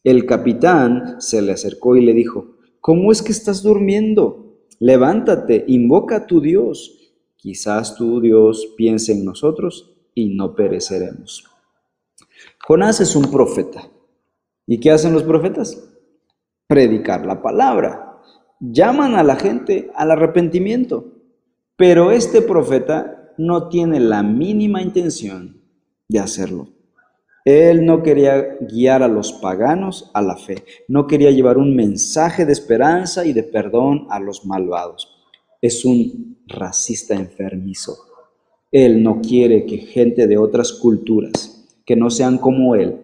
El 0.04 0.26
capitán 0.26 1.16
se 1.20 1.42
le 1.42 1.52
acercó 1.52 1.96
y 1.96 2.04
le 2.04 2.12
dijo, 2.12 2.54
¿Cómo 2.86 3.10
es 3.10 3.22
que 3.22 3.32
estás 3.32 3.62
durmiendo? 3.62 4.58
Levántate, 4.78 5.64
invoca 5.68 6.16
a 6.16 6.26
tu 6.26 6.42
Dios. 6.42 7.14
Quizás 7.34 7.96
tu 7.96 8.20
Dios 8.20 8.74
piense 8.76 9.12
en 9.12 9.24
nosotros 9.24 9.96
y 10.14 10.34
no 10.34 10.54
pereceremos. 10.54 11.44
Jonás 12.62 13.00
es 13.00 13.16
un 13.16 13.30
profeta. 13.30 13.88
¿Y 14.66 14.80
qué 14.80 14.90
hacen 14.90 15.14
los 15.14 15.22
profetas? 15.22 15.82
Predicar 16.66 17.24
la 17.24 17.40
palabra. 17.40 18.20
Llaman 18.60 19.14
a 19.14 19.22
la 19.22 19.36
gente 19.36 19.90
al 19.94 20.10
arrepentimiento. 20.10 21.12
Pero 21.76 22.10
este 22.10 22.42
profeta 22.42 23.32
no 23.38 23.70
tiene 23.70 23.98
la 23.98 24.22
mínima 24.22 24.82
intención 24.82 25.62
de 26.06 26.18
hacerlo. 26.18 26.73
Él 27.44 27.84
no 27.84 28.02
quería 28.02 28.56
guiar 28.60 29.02
a 29.02 29.08
los 29.08 29.32
paganos 29.34 30.10
a 30.14 30.22
la 30.22 30.36
fe, 30.36 30.64
no 30.88 31.06
quería 31.06 31.30
llevar 31.30 31.58
un 31.58 31.76
mensaje 31.76 32.46
de 32.46 32.52
esperanza 32.52 33.26
y 33.26 33.34
de 33.34 33.42
perdón 33.42 34.06
a 34.08 34.18
los 34.18 34.46
malvados. 34.46 35.10
Es 35.60 35.84
un 35.84 36.38
racista 36.46 37.14
enfermizo. 37.14 37.96
Él 38.72 39.02
no 39.02 39.20
quiere 39.20 39.66
que 39.66 39.76
gente 39.76 40.26
de 40.26 40.38
otras 40.38 40.72
culturas, 40.72 41.66
que 41.84 41.96
no 41.96 42.08
sean 42.08 42.38
como 42.38 42.74
Él, 42.76 43.02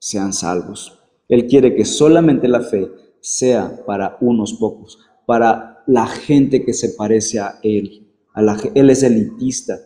sean 0.00 0.32
salvos. 0.32 0.98
Él 1.28 1.46
quiere 1.46 1.76
que 1.76 1.84
solamente 1.84 2.48
la 2.48 2.60
fe 2.60 2.88
sea 3.20 3.84
para 3.86 4.16
unos 4.20 4.54
pocos, 4.54 4.98
para 5.24 5.84
la 5.86 6.06
gente 6.06 6.64
que 6.64 6.72
se 6.72 6.90
parece 6.90 7.38
a 7.38 7.60
Él. 7.62 8.08
él 8.74 8.90
es 8.90 9.02
elitista, 9.04 9.78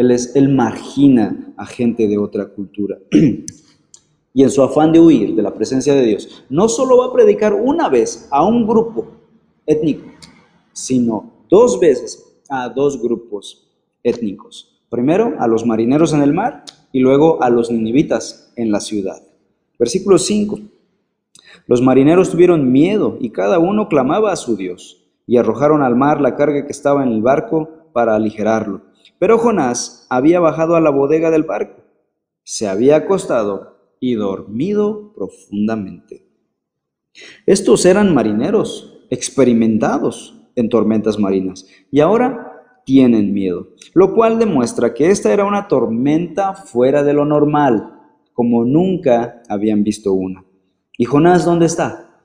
él, 0.00 0.12
es, 0.12 0.36
él 0.36 0.48
margina 0.48 1.52
a 1.56 1.66
gente 1.66 2.06
de 2.06 2.18
otra 2.18 2.46
cultura. 2.46 2.98
y 4.32 4.42
en 4.44 4.50
su 4.50 4.62
afán 4.62 4.92
de 4.92 5.00
huir 5.00 5.34
de 5.34 5.42
la 5.42 5.52
presencia 5.52 5.92
de 5.94 6.04
Dios, 6.04 6.44
no 6.48 6.68
solo 6.68 6.98
va 6.98 7.06
a 7.06 7.12
predicar 7.12 7.52
una 7.52 7.88
vez 7.88 8.28
a 8.30 8.44
un 8.44 8.64
grupo 8.64 9.08
étnico, 9.66 10.04
sino 10.72 11.32
dos 11.48 11.80
veces 11.80 12.40
a 12.48 12.68
dos 12.68 13.02
grupos 13.02 13.68
étnicos. 14.04 14.80
Primero 14.88 15.34
a 15.40 15.48
los 15.48 15.66
marineros 15.66 16.12
en 16.12 16.22
el 16.22 16.32
mar 16.32 16.62
y 16.92 17.00
luego 17.00 17.42
a 17.42 17.50
los 17.50 17.68
ninivitas 17.70 18.52
en 18.54 18.70
la 18.70 18.78
ciudad. 18.78 19.20
Versículo 19.80 20.18
5. 20.18 20.60
Los 21.66 21.82
marineros 21.82 22.30
tuvieron 22.30 22.70
miedo 22.70 23.18
y 23.20 23.30
cada 23.30 23.58
uno 23.58 23.88
clamaba 23.88 24.30
a 24.30 24.36
su 24.36 24.56
Dios 24.56 25.04
y 25.26 25.38
arrojaron 25.38 25.82
al 25.82 25.96
mar 25.96 26.20
la 26.20 26.36
carga 26.36 26.64
que 26.64 26.72
estaba 26.72 27.02
en 27.02 27.10
el 27.10 27.20
barco 27.20 27.68
para 27.92 28.14
aligerarlo. 28.14 28.87
Pero 29.18 29.38
Jonás 29.38 30.06
había 30.10 30.40
bajado 30.40 30.76
a 30.76 30.80
la 30.80 30.90
bodega 30.90 31.30
del 31.30 31.42
barco, 31.42 31.82
se 32.42 32.68
había 32.68 32.96
acostado 32.96 33.96
y 34.00 34.14
dormido 34.14 35.12
profundamente. 35.14 36.26
Estos 37.46 37.84
eran 37.84 38.14
marineros 38.14 39.04
experimentados 39.10 40.34
en 40.54 40.68
tormentas 40.68 41.18
marinas 41.18 41.66
y 41.90 42.00
ahora 42.00 42.82
tienen 42.84 43.34
miedo, 43.34 43.68
lo 43.92 44.14
cual 44.14 44.38
demuestra 44.38 44.94
que 44.94 45.10
esta 45.10 45.32
era 45.32 45.44
una 45.44 45.68
tormenta 45.68 46.54
fuera 46.54 47.02
de 47.02 47.12
lo 47.12 47.24
normal, 47.24 47.94
como 48.32 48.64
nunca 48.64 49.42
habían 49.48 49.82
visto 49.82 50.12
una. 50.12 50.44
¿Y 50.96 51.04
Jonás 51.04 51.44
dónde 51.44 51.66
está? 51.66 52.22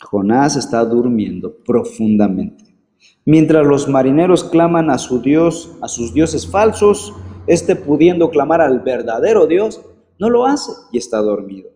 Jonás 0.00 0.56
está 0.56 0.84
durmiendo 0.84 1.56
profundamente. 1.64 2.67
Mientras 3.24 3.66
los 3.66 3.88
marineros 3.88 4.44
claman 4.44 4.90
a 4.90 4.98
su 4.98 5.20
Dios, 5.20 5.72
a 5.82 5.88
sus 5.88 6.14
dioses 6.14 6.46
falsos, 6.46 7.14
este 7.46 7.76
pudiendo 7.76 8.30
clamar 8.30 8.60
al 8.60 8.80
verdadero 8.80 9.46
Dios, 9.46 9.80
no 10.18 10.30
lo 10.30 10.46
hace 10.46 10.72
y 10.92 10.98
está 10.98 11.18
dormido. 11.18 11.70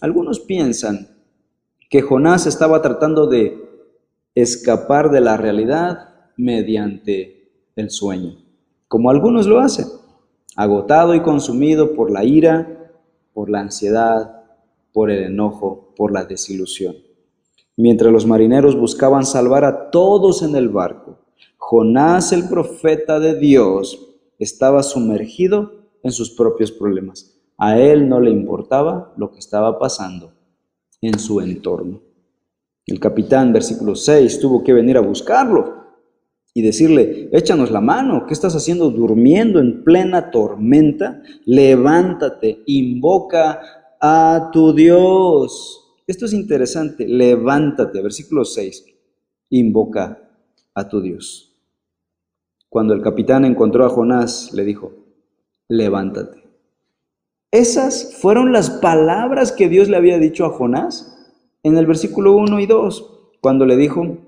Algunos 0.00 0.40
piensan 0.40 1.08
que 1.88 2.02
Jonás 2.02 2.46
estaba 2.46 2.82
tratando 2.82 3.26
de 3.26 3.62
escapar 4.34 5.10
de 5.10 5.20
la 5.20 5.36
realidad 5.36 6.08
mediante 6.36 7.50
el 7.76 7.90
sueño, 7.90 8.38
como 8.88 9.10
algunos 9.10 9.46
lo 9.46 9.60
hacen, 9.60 9.86
agotado 10.56 11.14
y 11.14 11.20
consumido 11.20 11.94
por 11.94 12.10
la 12.10 12.24
ira, 12.24 12.92
por 13.32 13.50
la 13.50 13.60
ansiedad, 13.60 14.42
por 14.92 15.10
el 15.10 15.24
enojo, 15.24 15.92
por 15.96 16.12
la 16.12 16.24
desilusión. 16.24 16.96
Mientras 17.82 18.12
los 18.12 18.26
marineros 18.26 18.78
buscaban 18.78 19.26
salvar 19.26 19.64
a 19.64 19.90
todos 19.90 20.44
en 20.44 20.54
el 20.54 20.68
barco, 20.68 21.18
Jonás, 21.56 22.32
el 22.32 22.48
profeta 22.48 23.18
de 23.18 23.34
Dios, 23.34 23.98
estaba 24.38 24.84
sumergido 24.84 25.72
en 26.04 26.12
sus 26.12 26.30
propios 26.30 26.70
problemas. 26.70 27.36
A 27.58 27.80
él 27.80 28.08
no 28.08 28.20
le 28.20 28.30
importaba 28.30 29.12
lo 29.16 29.32
que 29.32 29.40
estaba 29.40 29.80
pasando 29.80 30.30
en 31.00 31.18
su 31.18 31.40
entorno. 31.40 32.00
El 32.86 33.00
capitán, 33.00 33.52
versículo 33.52 33.96
6, 33.96 34.38
tuvo 34.38 34.62
que 34.62 34.74
venir 34.74 34.96
a 34.96 35.00
buscarlo 35.00 35.74
y 36.54 36.62
decirle, 36.62 37.30
échanos 37.32 37.72
la 37.72 37.80
mano, 37.80 38.26
¿qué 38.28 38.32
estás 38.32 38.54
haciendo 38.54 38.90
durmiendo 38.90 39.58
en 39.58 39.82
plena 39.82 40.30
tormenta? 40.30 41.20
Levántate, 41.46 42.62
invoca 42.64 43.60
a 44.00 44.50
tu 44.52 44.72
Dios. 44.72 45.81
Esto 46.06 46.26
es 46.26 46.32
interesante. 46.32 47.06
Levántate, 47.06 48.02
versículo 48.02 48.44
6. 48.44 48.84
Invoca 49.50 50.30
a 50.74 50.88
tu 50.88 51.00
Dios. 51.00 51.54
Cuando 52.68 52.94
el 52.94 53.02
capitán 53.02 53.44
encontró 53.44 53.84
a 53.84 53.90
Jonás, 53.90 54.52
le 54.52 54.64
dijo, 54.64 54.92
levántate. 55.68 56.42
Esas 57.50 58.16
fueron 58.16 58.52
las 58.52 58.70
palabras 58.70 59.52
que 59.52 59.68
Dios 59.68 59.88
le 59.88 59.98
había 59.98 60.18
dicho 60.18 60.46
a 60.46 60.50
Jonás 60.50 61.18
en 61.62 61.76
el 61.76 61.86
versículo 61.86 62.32
1 62.32 62.60
y 62.60 62.66
2, 62.66 63.10
cuando 63.42 63.66
le 63.66 63.76
dijo, 63.76 64.18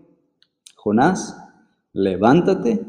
Jonás, 0.77 1.37
levántate 1.95 2.83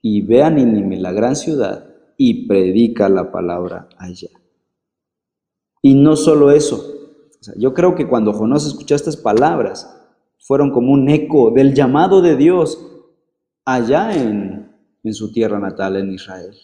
y 0.00 0.22
ve 0.22 0.44
a 0.44 0.50
Nínive, 0.50 0.98
la 0.98 1.10
gran 1.10 1.34
ciudad, 1.34 1.96
y 2.16 2.46
predica 2.46 3.08
la 3.08 3.32
palabra 3.32 3.88
allá. 3.98 4.30
Y 5.82 5.94
no 5.94 6.14
solo 6.14 6.52
eso, 6.52 6.95
yo 7.56 7.74
creo 7.74 7.94
que 7.94 8.08
cuando 8.08 8.32
Jonás 8.32 8.66
escuchó 8.66 8.94
estas 8.94 9.16
palabras, 9.16 9.96
fueron 10.38 10.70
como 10.70 10.92
un 10.92 11.08
eco 11.08 11.50
del 11.50 11.74
llamado 11.74 12.22
de 12.22 12.36
Dios 12.36 12.80
allá 13.64 14.14
en, 14.14 14.64
su 15.12 15.32
tierra 15.32 15.60
natal, 15.60 15.96
en 15.96 16.12
Israel. 16.12 16.56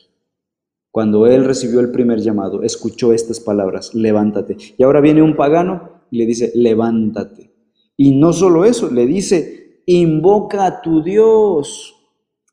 Cuando 0.91 1.27
él 1.27 1.45
recibió 1.45 1.81
el 1.81 1.93
primer 1.93 2.21
llamado, 2.21 2.63
escuchó 2.63 3.13
estas 3.13 3.39
palabras, 3.39 3.95
levántate. 3.95 4.57
Y 4.77 4.83
ahora 4.83 5.01
viene 5.01 5.23
un 5.23 5.37
pagano 5.37 6.03
y 6.11 6.19
le 6.19 6.27
dice, 6.27 6.53
levántate. 6.55 7.53
Y 7.97 8.17
no 8.17 8.33
solo 8.33 8.65
eso, 8.65 8.91
le 8.91 9.07
dice, 9.07 9.83
invoca 9.87 10.67
a 10.67 10.83
tu 10.83 11.03
Dios. 11.03 11.95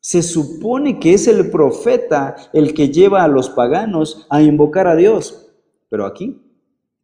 Se 0.00 0.22
supone 0.22 0.98
que 1.00 1.14
es 1.14 1.26
el 1.26 1.50
profeta 1.50 2.36
el 2.52 2.72
que 2.72 2.88
lleva 2.88 3.24
a 3.24 3.28
los 3.28 3.50
paganos 3.50 4.26
a 4.30 4.42
invocar 4.42 4.86
a 4.86 4.96
Dios. 4.96 5.50
Pero 5.88 6.06
aquí 6.06 6.40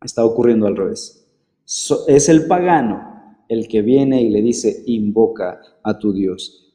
Está 0.06 0.24
ocurriendo 0.24 0.68
al 0.68 0.76
revés. 0.76 1.26
es 2.06 2.28
el 2.28 2.46
pagano 2.46 3.34
el 3.48 3.66
que 3.66 3.82
viene 3.82 4.22
y 4.22 4.30
le 4.30 4.40
dice, 4.40 4.84
invoca 4.86 5.60
a 5.82 5.98
tu 5.98 6.12
Dios. 6.12 6.72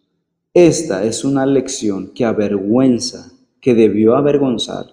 Esta 0.53 1.05
es 1.05 1.23
una 1.23 1.45
lección 1.45 2.11
que 2.13 2.25
avergüenza, 2.25 3.31
que 3.61 3.73
debió 3.73 4.17
avergonzar 4.17 4.87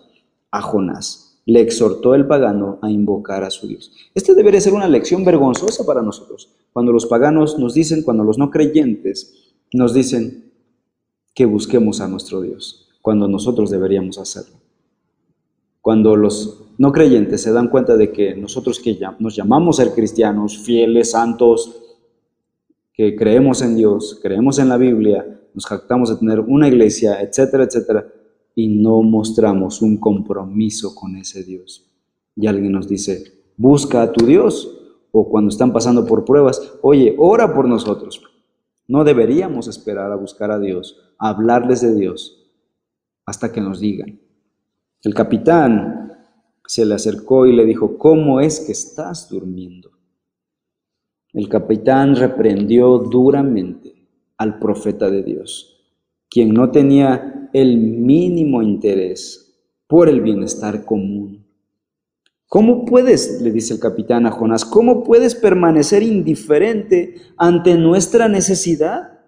a 0.53 0.63
Jonás. 0.63 1.41
Le 1.47 1.61
exhortó 1.61 2.15
el 2.15 2.29
pagano 2.29 2.79
a 2.81 2.91
invocar 2.93 3.43
a 3.43 3.51
su 3.51 3.67
Dios. 3.67 3.91
Esta 4.15 4.35
debería 4.35 4.61
ser 4.61 4.73
una 4.73 4.87
lección 4.87 5.25
vergonzosa 5.25 5.85
para 5.85 6.03
nosotros. 6.03 6.55
Cuando 6.73 6.93
los 6.93 7.07
paganos 7.07 7.59
nos 7.59 7.75
dicen, 7.75 8.03
cuando 8.03 8.23
los 8.23 8.39
no 8.39 8.51
creyentes 8.51 9.35
nos 9.73 9.95
dicen 9.95 10.53
que 11.35 11.45
busquemos 11.45 12.01
a 12.01 12.07
nuestro 12.07 12.41
Dios, 12.41 12.89
cuando 13.03 13.27
nosotros 13.27 13.69
deberíamos 13.69 14.19
hacerlo. 14.19 14.68
Cuando 15.81 16.17
los 16.17 16.69
no 16.79 16.93
creyentes 16.93 17.43
se 17.43 17.53
dan 17.53 17.69
cuenta 17.69 17.97
de 17.97 18.13
que 18.13 18.37
nosotros 18.37 18.79
que 18.79 18.99
nos 19.19 19.35
llamamos 19.35 19.77
ser 19.77 19.93
cristianos, 19.93 20.59
fieles, 20.59 21.11
santos, 21.11 21.83
que 22.93 23.17
creemos 23.17 23.63
en 23.63 23.77
Dios, 23.77 24.19
creemos 24.23 24.59
en 24.59 24.69
la 24.69 24.77
Biblia, 24.77 25.41
nos 25.55 25.67
jactamos 25.67 26.11
de 26.11 26.17
tener 26.17 26.41
una 26.41 26.69
iglesia, 26.69 27.21
etcétera, 27.21 27.65
etcétera, 27.65 28.07
y 28.55 28.69
no 28.69 29.03
mostramos 29.03 29.83
un 29.83 29.99
compromiso 29.99 30.95
con 30.95 31.17
ese 31.17 31.43
Dios. 31.45 31.85
Y 32.37 32.47
alguien 32.47 32.73
nos 32.73 32.89
dice, 32.89 33.25
busca 33.57 34.03
a 34.03 34.13
tu 34.13 34.27
Dios, 34.27 34.75
o 35.11 35.29
cuando 35.29 35.49
están 35.49 35.73
pasando 35.73 36.07
por 36.07 36.25
pruebas, 36.25 36.75
oye, 36.83 37.15
ora 37.19 37.55
por 37.55 37.69
nosotros. 37.69 38.23
No 38.87 39.05
deberíamos 39.05 39.69
esperar 39.69 40.13
a 40.13 40.17
buscar 40.17 40.51
a 40.51 40.59
Dios, 40.59 41.15
a 41.19 41.31
hablarles 41.31 41.81
de 41.83 41.95
Dios, 41.95 42.51
hasta 43.27 43.53
que 43.53 43.61
nos 43.61 43.81
digan. 43.81 44.21
El 45.03 45.15
capitán 45.15 46.13
se 46.67 46.85
le 46.85 46.95
acercó 46.95 47.47
y 47.47 47.55
le 47.55 47.65
dijo, 47.65 47.97
¿cómo 47.97 48.41
es 48.41 48.61
que 48.61 48.73
estás 48.73 49.29
durmiendo? 49.29 49.91
El 51.33 51.49
capitán 51.49 52.17
reprendió 52.17 52.99
duramente 52.99 53.95
al 54.37 54.59
profeta 54.59 55.11
de 55.11 55.23
Dios, 55.23 55.85
quien 56.29 56.53
no 56.53 56.71
tenía 56.71 57.49
el 57.53 57.79
mínimo 57.79 58.63
interés 58.63 59.49
por 59.87 60.09
el 60.09 60.21
bienestar 60.21 60.85
común. 60.85 61.47
¿Cómo 62.49 62.85
puedes, 62.85 63.41
le 63.43 63.53
dice 63.53 63.75
el 63.75 63.81
capitán 63.81 64.27
a 64.27 64.31
Jonás, 64.31 64.65
cómo 64.65 65.05
puedes 65.05 65.35
permanecer 65.35 66.03
indiferente 66.03 67.17
ante 67.37 67.77
nuestra 67.77 68.27
necesidad? 68.27 69.21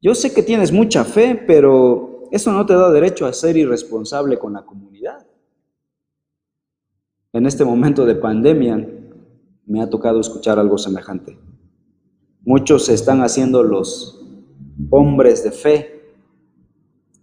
Yo 0.00 0.14
sé 0.14 0.32
que 0.32 0.42
tienes 0.42 0.72
mucha 0.72 1.04
fe, 1.04 1.42
pero 1.46 2.05
eso 2.36 2.52
no 2.52 2.64
te 2.64 2.74
da 2.74 2.90
derecho 2.90 3.26
a 3.26 3.32
ser 3.32 3.56
irresponsable 3.56 4.38
con 4.38 4.52
la 4.52 4.64
comunidad. 4.64 5.26
En 7.32 7.46
este 7.46 7.64
momento 7.64 8.06
de 8.06 8.14
pandemia 8.14 8.88
me 9.66 9.82
ha 9.82 9.90
tocado 9.90 10.20
escuchar 10.20 10.58
algo 10.58 10.78
semejante. 10.78 11.38
Muchos 12.42 12.86
se 12.86 12.94
están 12.94 13.22
haciendo 13.22 13.62
los 13.62 14.24
hombres 14.90 15.42
de 15.42 15.50
fe 15.50 16.14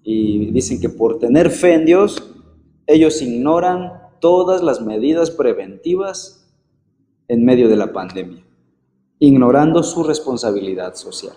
y 0.03 0.51
dicen 0.51 0.81
que 0.81 0.89
por 0.89 1.19
tener 1.19 1.49
fe 1.49 1.75
en 1.75 1.85
Dios, 1.85 2.35
ellos 2.85 3.21
ignoran 3.21 3.93
todas 4.19 4.61
las 4.61 4.81
medidas 4.81 5.31
preventivas 5.31 6.53
en 7.27 7.45
medio 7.45 7.69
de 7.69 7.77
la 7.77 7.93
pandemia, 7.93 8.43
ignorando 9.19 9.81
su 9.81 10.03
responsabilidad 10.03 10.95
social. 10.95 11.35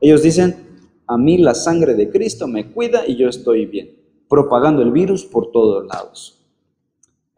Ellos 0.00 0.22
dicen, 0.22 0.65
a 1.06 1.16
mí 1.16 1.38
la 1.38 1.54
sangre 1.54 1.94
de 1.94 2.10
Cristo 2.10 2.46
me 2.46 2.72
cuida 2.72 3.06
y 3.06 3.16
yo 3.16 3.28
estoy 3.28 3.66
bien, 3.66 3.96
propagando 4.28 4.82
el 4.82 4.90
virus 4.90 5.24
por 5.24 5.50
todos 5.50 5.86
lados. 5.86 6.36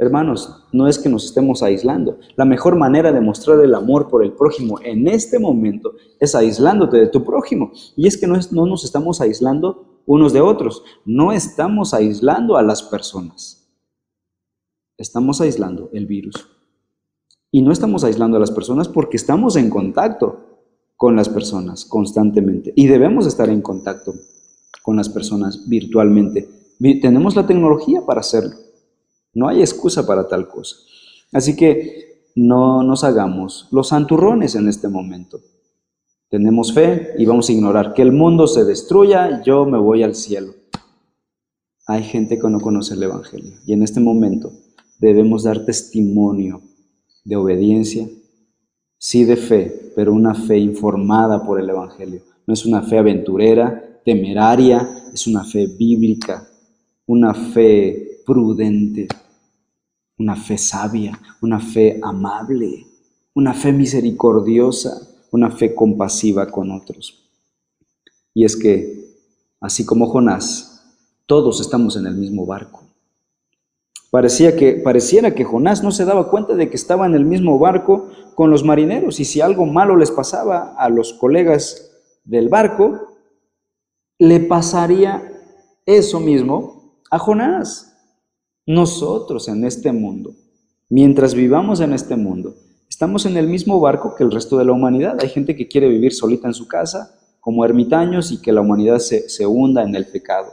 Hermanos, 0.00 0.64
no 0.72 0.86
es 0.86 0.96
que 0.96 1.08
nos 1.08 1.24
estemos 1.24 1.62
aislando. 1.62 2.18
La 2.36 2.44
mejor 2.44 2.76
manera 2.76 3.10
de 3.10 3.20
mostrar 3.20 3.58
el 3.60 3.74
amor 3.74 4.08
por 4.08 4.24
el 4.24 4.32
prójimo 4.32 4.78
en 4.84 5.08
este 5.08 5.40
momento 5.40 5.94
es 6.20 6.36
aislándote 6.36 6.98
de 6.98 7.08
tu 7.08 7.24
prójimo. 7.24 7.72
Y 7.96 8.06
es 8.06 8.16
que 8.16 8.28
no, 8.28 8.38
no 8.52 8.66
nos 8.66 8.84
estamos 8.84 9.20
aislando 9.20 10.02
unos 10.06 10.32
de 10.32 10.40
otros, 10.40 10.84
no 11.04 11.32
estamos 11.32 11.94
aislando 11.94 12.56
a 12.56 12.62
las 12.62 12.82
personas. 12.84 13.68
Estamos 14.96 15.40
aislando 15.40 15.90
el 15.92 16.06
virus. 16.06 16.48
Y 17.50 17.62
no 17.62 17.72
estamos 17.72 18.04
aislando 18.04 18.36
a 18.36 18.40
las 18.40 18.50
personas 18.52 18.88
porque 18.88 19.16
estamos 19.16 19.56
en 19.56 19.68
contacto 19.68 20.47
con 20.98 21.14
las 21.14 21.28
personas 21.28 21.84
constantemente. 21.84 22.72
Y 22.74 22.88
debemos 22.88 23.24
estar 23.24 23.48
en 23.48 23.62
contacto 23.62 24.14
con 24.82 24.96
las 24.96 25.08
personas 25.08 25.68
virtualmente. 25.68 26.48
Tenemos 27.00 27.36
la 27.36 27.46
tecnología 27.46 28.02
para 28.04 28.20
hacerlo. 28.20 28.56
No 29.32 29.46
hay 29.48 29.60
excusa 29.60 30.04
para 30.04 30.26
tal 30.26 30.48
cosa. 30.48 30.74
Así 31.32 31.54
que 31.54 32.32
no 32.34 32.82
nos 32.82 33.04
hagamos 33.04 33.68
los 33.70 33.88
santurrones 33.88 34.56
en 34.56 34.68
este 34.68 34.88
momento. 34.88 35.40
Tenemos 36.30 36.74
fe 36.74 37.14
y 37.16 37.26
vamos 37.26 37.48
a 37.48 37.52
ignorar 37.52 37.94
que 37.94 38.02
el 38.02 38.10
mundo 38.10 38.48
se 38.48 38.64
destruya, 38.64 39.40
yo 39.44 39.66
me 39.66 39.78
voy 39.78 40.02
al 40.02 40.16
cielo. 40.16 40.52
Hay 41.86 42.02
gente 42.02 42.40
que 42.40 42.48
no 42.48 42.60
conoce 42.60 42.94
el 42.94 43.04
Evangelio 43.04 43.54
y 43.64 43.72
en 43.72 43.84
este 43.84 44.00
momento 44.00 44.52
debemos 44.98 45.44
dar 45.44 45.64
testimonio 45.64 46.60
de 47.24 47.36
obediencia, 47.36 48.08
sí 48.98 49.24
de 49.24 49.36
fe, 49.36 49.92
pero 49.94 50.12
una 50.12 50.34
fe 50.34 50.58
informada 50.58 51.44
por 51.44 51.60
el 51.60 51.70
Evangelio. 51.70 52.22
No 52.46 52.54
es 52.54 52.66
una 52.66 52.82
fe 52.82 52.98
aventurera, 52.98 54.00
temeraria, 54.04 55.10
es 55.12 55.26
una 55.26 55.44
fe 55.44 55.66
bíblica, 55.66 56.48
una 57.06 57.32
fe 57.32 58.22
prudente, 58.26 59.06
una 60.18 60.36
fe 60.36 60.58
sabia, 60.58 61.18
una 61.40 61.60
fe 61.60 61.98
amable, 62.02 62.86
una 63.34 63.54
fe 63.54 63.72
misericordiosa, 63.72 65.00
una 65.30 65.50
fe 65.50 65.74
compasiva 65.74 66.50
con 66.50 66.70
otros. 66.72 67.30
Y 68.34 68.44
es 68.44 68.56
que, 68.56 69.14
así 69.60 69.84
como 69.84 70.08
Jonás, 70.08 70.82
todos 71.26 71.60
estamos 71.60 71.96
en 71.96 72.06
el 72.06 72.14
mismo 72.14 72.46
barco. 72.46 72.87
Parecía 74.10 74.56
que, 74.56 74.72
pareciera 74.72 75.34
que 75.34 75.44
Jonás 75.44 75.82
no 75.82 75.90
se 75.90 76.04
daba 76.04 76.30
cuenta 76.30 76.54
de 76.54 76.70
que 76.70 76.76
estaba 76.76 77.06
en 77.06 77.14
el 77.14 77.24
mismo 77.24 77.58
barco 77.58 78.08
con 78.34 78.50
los 78.50 78.64
marineros 78.64 79.20
y 79.20 79.24
si 79.24 79.40
algo 79.40 79.66
malo 79.66 79.96
les 79.96 80.10
pasaba 80.10 80.74
a 80.78 80.88
los 80.88 81.12
colegas 81.12 81.90
del 82.24 82.48
barco, 82.48 83.18
le 84.18 84.40
pasaría 84.40 85.32
eso 85.84 86.20
mismo 86.20 87.02
a 87.10 87.18
Jonás. 87.18 87.96
Nosotros 88.66 89.48
en 89.48 89.64
este 89.64 89.92
mundo, 89.92 90.34
mientras 90.90 91.34
vivamos 91.34 91.80
en 91.80 91.92
este 91.92 92.16
mundo, 92.16 92.54
estamos 92.88 93.26
en 93.26 93.36
el 93.36 93.48
mismo 93.48 93.80
barco 93.80 94.14
que 94.14 94.24
el 94.24 94.30
resto 94.30 94.58
de 94.58 94.64
la 94.64 94.72
humanidad. 94.72 95.16
Hay 95.20 95.28
gente 95.28 95.56
que 95.56 95.68
quiere 95.68 95.88
vivir 95.88 96.12
solita 96.12 96.48
en 96.48 96.54
su 96.54 96.68
casa, 96.68 97.18
como 97.40 97.64
ermitaños, 97.64 98.30
y 98.30 98.42
que 98.42 98.52
la 98.52 98.60
humanidad 98.60 98.98
se, 98.98 99.46
hunda 99.46 99.82
en 99.82 99.94
el 99.94 100.06
pecado. 100.06 100.52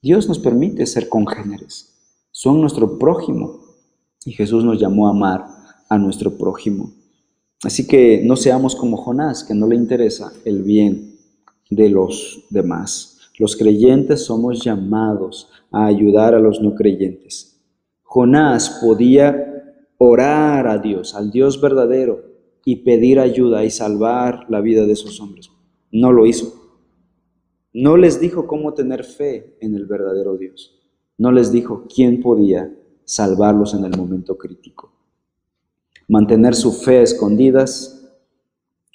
Dios 0.00 0.28
nos 0.28 0.38
permite 0.38 0.86
ser 0.86 1.08
congéneres. 1.08 1.97
Son 2.40 2.60
nuestro 2.60 3.00
prójimo. 3.00 3.58
Y 4.24 4.30
Jesús 4.30 4.62
nos 4.62 4.78
llamó 4.78 5.08
a 5.08 5.10
amar 5.10 5.44
a 5.88 5.98
nuestro 5.98 6.38
prójimo. 6.38 6.92
Así 7.64 7.84
que 7.84 8.22
no 8.24 8.36
seamos 8.36 8.76
como 8.76 8.96
Jonás, 8.96 9.42
que 9.42 9.54
no 9.54 9.66
le 9.66 9.74
interesa 9.74 10.32
el 10.44 10.62
bien 10.62 11.16
de 11.68 11.88
los 11.88 12.44
demás. 12.48 13.18
Los 13.40 13.56
creyentes 13.56 14.24
somos 14.24 14.62
llamados 14.62 15.50
a 15.72 15.86
ayudar 15.86 16.36
a 16.36 16.38
los 16.38 16.60
no 16.60 16.76
creyentes. 16.76 17.60
Jonás 18.04 18.78
podía 18.84 19.74
orar 19.98 20.68
a 20.68 20.78
Dios, 20.78 21.16
al 21.16 21.32
Dios 21.32 21.60
verdadero, 21.60 22.22
y 22.64 22.84
pedir 22.84 23.18
ayuda 23.18 23.64
y 23.64 23.70
salvar 23.70 24.46
la 24.48 24.60
vida 24.60 24.86
de 24.86 24.92
esos 24.92 25.20
hombres. 25.20 25.50
No 25.90 26.12
lo 26.12 26.24
hizo. 26.24 26.54
No 27.72 27.96
les 27.96 28.20
dijo 28.20 28.46
cómo 28.46 28.74
tener 28.74 29.02
fe 29.02 29.56
en 29.60 29.74
el 29.74 29.86
verdadero 29.86 30.36
Dios. 30.36 30.77
No 31.18 31.32
les 31.32 31.52
dijo 31.52 31.84
quién 31.92 32.20
podía 32.20 32.72
salvarlos 33.04 33.74
en 33.74 33.84
el 33.84 33.96
momento 33.96 34.38
crítico. 34.38 34.92
Mantener 36.08 36.54
su 36.54 36.72
fe 36.72 37.02
escondidas 37.02 38.08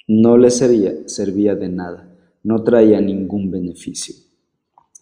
no 0.08 0.36
les 0.36 0.56
servía 0.56 1.54
de 1.54 1.68
nada, 1.68 2.08
no 2.42 2.62
traía 2.64 3.00
ningún 3.00 3.50
beneficio. 3.50 4.14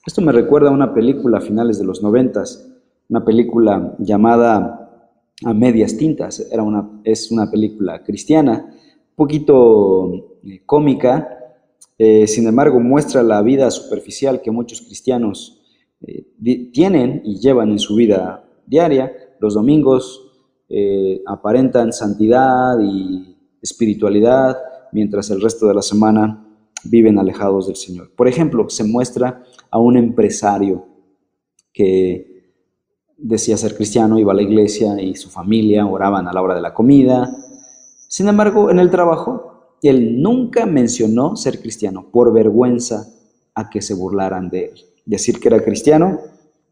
Esto 0.04 0.20
me 0.20 0.32
recuerda 0.32 0.68
a 0.68 0.72
una 0.72 0.92
película 0.92 1.38
a 1.38 1.40
finales 1.40 1.78
de 1.78 1.84
los 1.84 2.02
noventas, 2.02 2.68
una 3.08 3.24
película 3.24 3.94
llamada 3.98 5.08
A 5.44 5.54
Medias 5.54 5.96
Tintas. 5.96 6.48
Era 6.50 6.64
una, 6.64 7.00
es 7.04 7.30
una 7.30 7.50
película 7.50 8.02
cristiana, 8.02 8.66
un 8.66 9.16
poquito 9.16 10.38
eh, 10.42 10.62
cómica, 10.66 11.38
eh, 11.98 12.26
sin 12.26 12.46
embargo 12.48 12.80
muestra 12.80 13.22
la 13.22 13.40
vida 13.42 13.70
superficial 13.70 14.42
que 14.42 14.50
muchos 14.50 14.80
cristianos 14.80 15.61
eh, 16.06 16.70
tienen 16.72 17.22
y 17.24 17.38
llevan 17.38 17.70
en 17.70 17.78
su 17.78 17.94
vida 17.94 18.44
diaria. 18.66 19.12
Los 19.40 19.54
domingos 19.54 20.28
aparentan 21.26 21.92
santidad 21.92 22.78
y 22.80 23.36
espiritualidad, 23.60 24.56
mientras 24.92 25.30
el 25.30 25.42
resto 25.42 25.66
de 25.66 25.74
la 25.74 25.82
semana 25.82 26.42
viven 26.84 27.18
alejados 27.18 27.66
del 27.66 27.76
Señor. 27.76 28.10
Por 28.14 28.28
ejemplo, 28.28 28.68
se 28.68 28.84
muestra 28.84 29.44
a 29.70 29.78
un 29.78 29.96
empresario 29.96 30.86
que 31.72 32.32
decía 33.16 33.56
ser 33.56 33.76
cristiano, 33.76 34.18
iba 34.18 34.32
a 34.32 34.36
la 34.36 34.42
iglesia 34.42 35.00
y 35.00 35.14
su 35.14 35.30
familia 35.30 35.86
oraban 35.86 36.26
a 36.26 36.32
la 36.32 36.42
hora 36.42 36.54
de 36.54 36.60
la 36.60 36.74
comida. 36.74 37.30
Sin 38.08 38.28
embargo, 38.28 38.70
en 38.70 38.78
el 38.78 38.90
trabajo, 38.90 39.76
él 39.82 40.20
nunca 40.20 40.66
mencionó 40.66 41.36
ser 41.36 41.60
cristiano 41.60 42.10
por 42.10 42.32
vergüenza 42.32 43.06
a 43.54 43.70
que 43.70 43.80
se 43.80 43.94
burlaran 43.94 44.50
de 44.50 44.64
él. 44.66 44.80
Decir 45.04 45.40
que 45.40 45.48
era 45.48 45.62
cristiano 45.62 46.18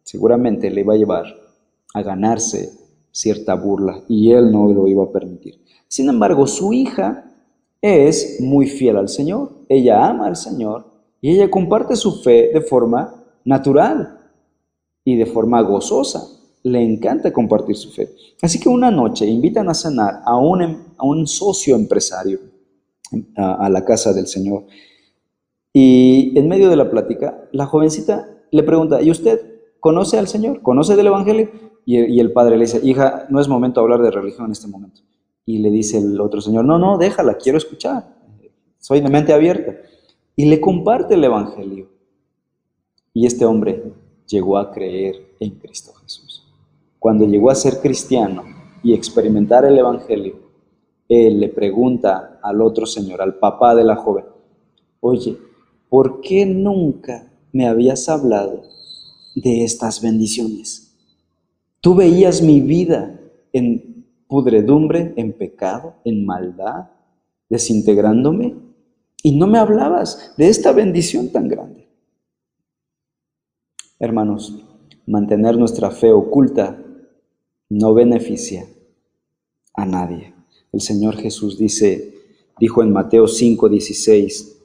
seguramente 0.02 0.70
le 0.70 0.80
iba 0.80 0.94
a 0.94 0.96
llevar 0.96 1.24
a 1.94 2.02
ganarse 2.02 2.72
cierta 3.12 3.54
burla 3.54 4.02
y 4.08 4.32
él 4.32 4.52
no 4.52 4.72
lo 4.72 4.86
iba 4.86 5.04
a 5.04 5.12
permitir. 5.12 5.60
Sin 5.88 6.08
embargo, 6.08 6.46
su 6.46 6.72
hija 6.72 7.24
es 7.80 8.38
muy 8.40 8.66
fiel 8.66 8.96
al 8.96 9.08
Señor, 9.08 9.50
ella 9.68 10.06
ama 10.06 10.26
al 10.26 10.36
Señor 10.36 10.84
y 11.20 11.30
ella 11.30 11.50
comparte 11.50 11.96
su 11.96 12.22
fe 12.22 12.50
de 12.52 12.60
forma 12.60 13.14
natural 13.44 14.18
y 15.04 15.16
de 15.16 15.26
forma 15.26 15.60
gozosa. 15.62 16.22
Le 16.62 16.82
encanta 16.82 17.32
compartir 17.32 17.76
su 17.76 17.90
fe. 17.90 18.10
Así 18.42 18.60
que 18.60 18.68
una 18.68 18.90
noche 18.90 19.26
invitan 19.26 19.68
a 19.68 19.74
cenar 19.74 20.20
a 20.24 20.36
un, 20.36 20.62
em, 20.62 21.26
socio 21.26 21.74
empresario 21.74 22.38
a, 23.36 23.68
la 23.68 23.84
casa 23.84 24.12
del 24.12 24.26
Señor. 24.26 24.64
Y 25.72 26.36
en 26.38 26.48
medio 26.48 26.68
de 26.68 26.76
la 26.76 26.90
plática, 26.90 27.48
la 27.52 27.66
jovencita 27.66 28.28
le 28.50 28.62
pregunta, 28.62 29.00
¿y 29.02 29.10
usted 29.10 29.60
conoce 29.78 30.18
al 30.18 30.26
Señor? 30.26 30.62
¿Conoce 30.62 30.96
del 30.96 31.06
Evangelio? 31.06 31.50
Y, 31.86 32.20
el 32.20 32.32
padre 32.32 32.56
le 32.56 32.66
dice, 32.66 32.80
hija, 32.84 33.26
no 33.30 33.40
es 33.40 33.48
momento 33.48 33.80
de 33.80 33.84
hablar 33.84 34.02
de 34.02 34.10
religión 34.10 34.46
en 34.46 34.52
este 34.52 34.68
momento. 34.68 35.00
Y 35.44 35.58
le 35.58 35.70
dice 35.70 35.98
el 35.98 36.20
otro 36.20 36.40
señor, 36.40 36.64
no, 36.64 36.78
no, 36.78 36.98
déjala, 36.98 37.34
quiero 37.34 37.58
escuchar. 37.58 38.14
Soy 38.78 39.00
de 39.00 39.08
mente 39.08 39.32
abierta. 39.32 39.76
Y 40.36 40.44
le 40.44 40.60
comparte 40.60 41.14
el 41.14 41.24
Evangelio. 41.24 41.88
Y 43.12 43.26
este 43.26 43.44
hombre 43.44 43.92
llegó 44.26 44.58
a 44.58 44.70
creer 44.70 45.34
en 45.40 45.50
Cristo 45.58 45.92
Jesús. 45.94 46.46
Cuando 46.98 47.26
llegó 47.26 47.50
a 47.50 47.54
ser 47.54 47.80
cristiano 47.80 48.44
y 48.82 48.92
experimentar 48.92 49.64
el 49.64 49.76
Evangelio, 49.76 50.36
él 51.08 51.40
le 51.40 51.48
pregunta 51.48 52.38
al 52.40 52.60
otro 52.60 52.86
señor, 52.86 53.20
al 53.20 53.34
papá 53.34 53.74
de 53.74 53.82
la 53.82 53.96
joven, 53.96 54.26
oye, 55.00 55.36
¿por 55.90 56.22
qué 56.22 56.46
nunca 56.46 57.30
me 57.52 57.66
habías 57.66 58.08
hablado 58.08 58.62
de 59.34 59.64
estas 59.64 60.00
bendiciones? 60.00 60.96
Tú 61.82 61.94
veías 61.94 62.40
mi 62.40 62.60
vida 62.60 63.20
en 63.52 64.06
pudredumbre, 64.28 65.12
en 65.16 65.32
pecado, 65.32 65.96
en 66.04 66.24
maldad, 66.24 66.90
desintegrándome, 67.50 68.54
y 69.22 69.32
no 69.32 69.46
me 69.46 69.58
hablabas 69.58 70.32
de 70.38 70.48
esta 70.48 70.72
bendición 70.72 71.30
tan 71.30 71.48
grande. 71.48 71.88
Hermanos, 73.98 74.64
mantener 75.06 75.58
nuestra 75.58 75.90
fe 75.90 76.12
oculta 76.12 76.82
no 77.68 77.92
beneficia 77.92 78.66
a 79.74 79.84
nadie. 79.84 80.32
El 80.72 80.80
Señor 80.80 81.16
Jesús 81.16 81.58
dice, 81.58 82.14
dijo 82.58 82.82
en 82.82 82.92
Mateo 82.92 83.26
5:16, 83.26 84.59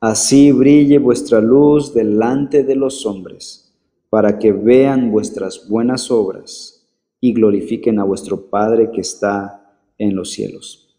Así 0.00 0.52
brille 0.52 0.98
vuestra 0.98 1.40
luz 1.40 1.92
delante 1.92 2.62
de 2.62 2.76
los 2.76 3.04
hombres, 3.04 3.74
para 4.10 4.38
que 4.38 4.52
vean 4.52 5.10
vuestras 5.10 5.68
buenas 5.68 6.10
obras 6.10 6.86
y 7.20 7.32
glorifiquen 7.32 7.98
a 7.98 8.04
vuestro 8.04 8.48
Padre 8.48 8.90
que 8.92 9.00
está 9.00 9.76
en 9.98 10.14
los 10.14 10.30
cielos. 10.30 10.96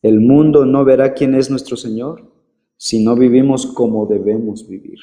El 0.00 0.20
mundo 0.20 0.64
no 0.64 0.84
verá 0.84 1.12
quién 1.12 1.34
es 1.34 1.50
nuestro 1.50 1.76
Señor 1.76 2.30
si 2.76 3.04
no 3.04 3.16
vivimos 3.16 3.66
como 3.66 4.06
debemos 4.06 4.66
vivir. 4.66 4.98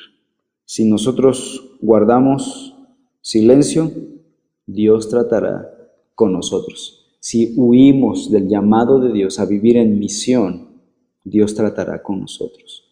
Si 0.65 0.86
nosotros 0.86 1.78
guardamos 1.82 2.75
silencio, 3.21 3.91
Dios 4.65 5.09
tratará 5.09 5.69
con 6.15 6.34
nosotros. 6.34 7.17
Si 7.19 7.53
huimos 7.57 8.32
del 8.32 8.47
llamado 8.47 8.99
de 8.99 9.11
Dios 9.11 9.39
a 9.39 9.45
vivir 9.45 9.78
en 9.78 9.99
misión, 9.99 10.69
Dios 11.23 11.53
tratará 11.53 12.01
con 12.01 12.21
nosotros. 12.21 12.86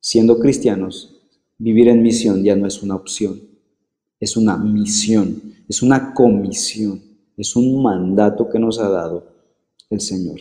Siendo 0.00 0.38
cristianos, 0.38 1.20
vivir 1.58 1.88
en 1.88 2.02
misión 2.02 2.42
ya 2.42 2.56
no 2.56 2.66
es 2.66 2.82
una 2.82 2.94
opción, 2.94 3.38
es 4.18 4.36
una 4.36 4.56
misión, 4.56 5.42
es 5.68 5.82
una 5.82 6.14
comisión, 6.14 7.02
es 7.36 7.54
un 7.54 7.82
mandato 7.82 8.48
que 8.48 8.58
nos 8.58 8.78
ha 8.78 8.88
dado 8.88 9.26
el 9.90 10.00
Señor. 10.00 10.40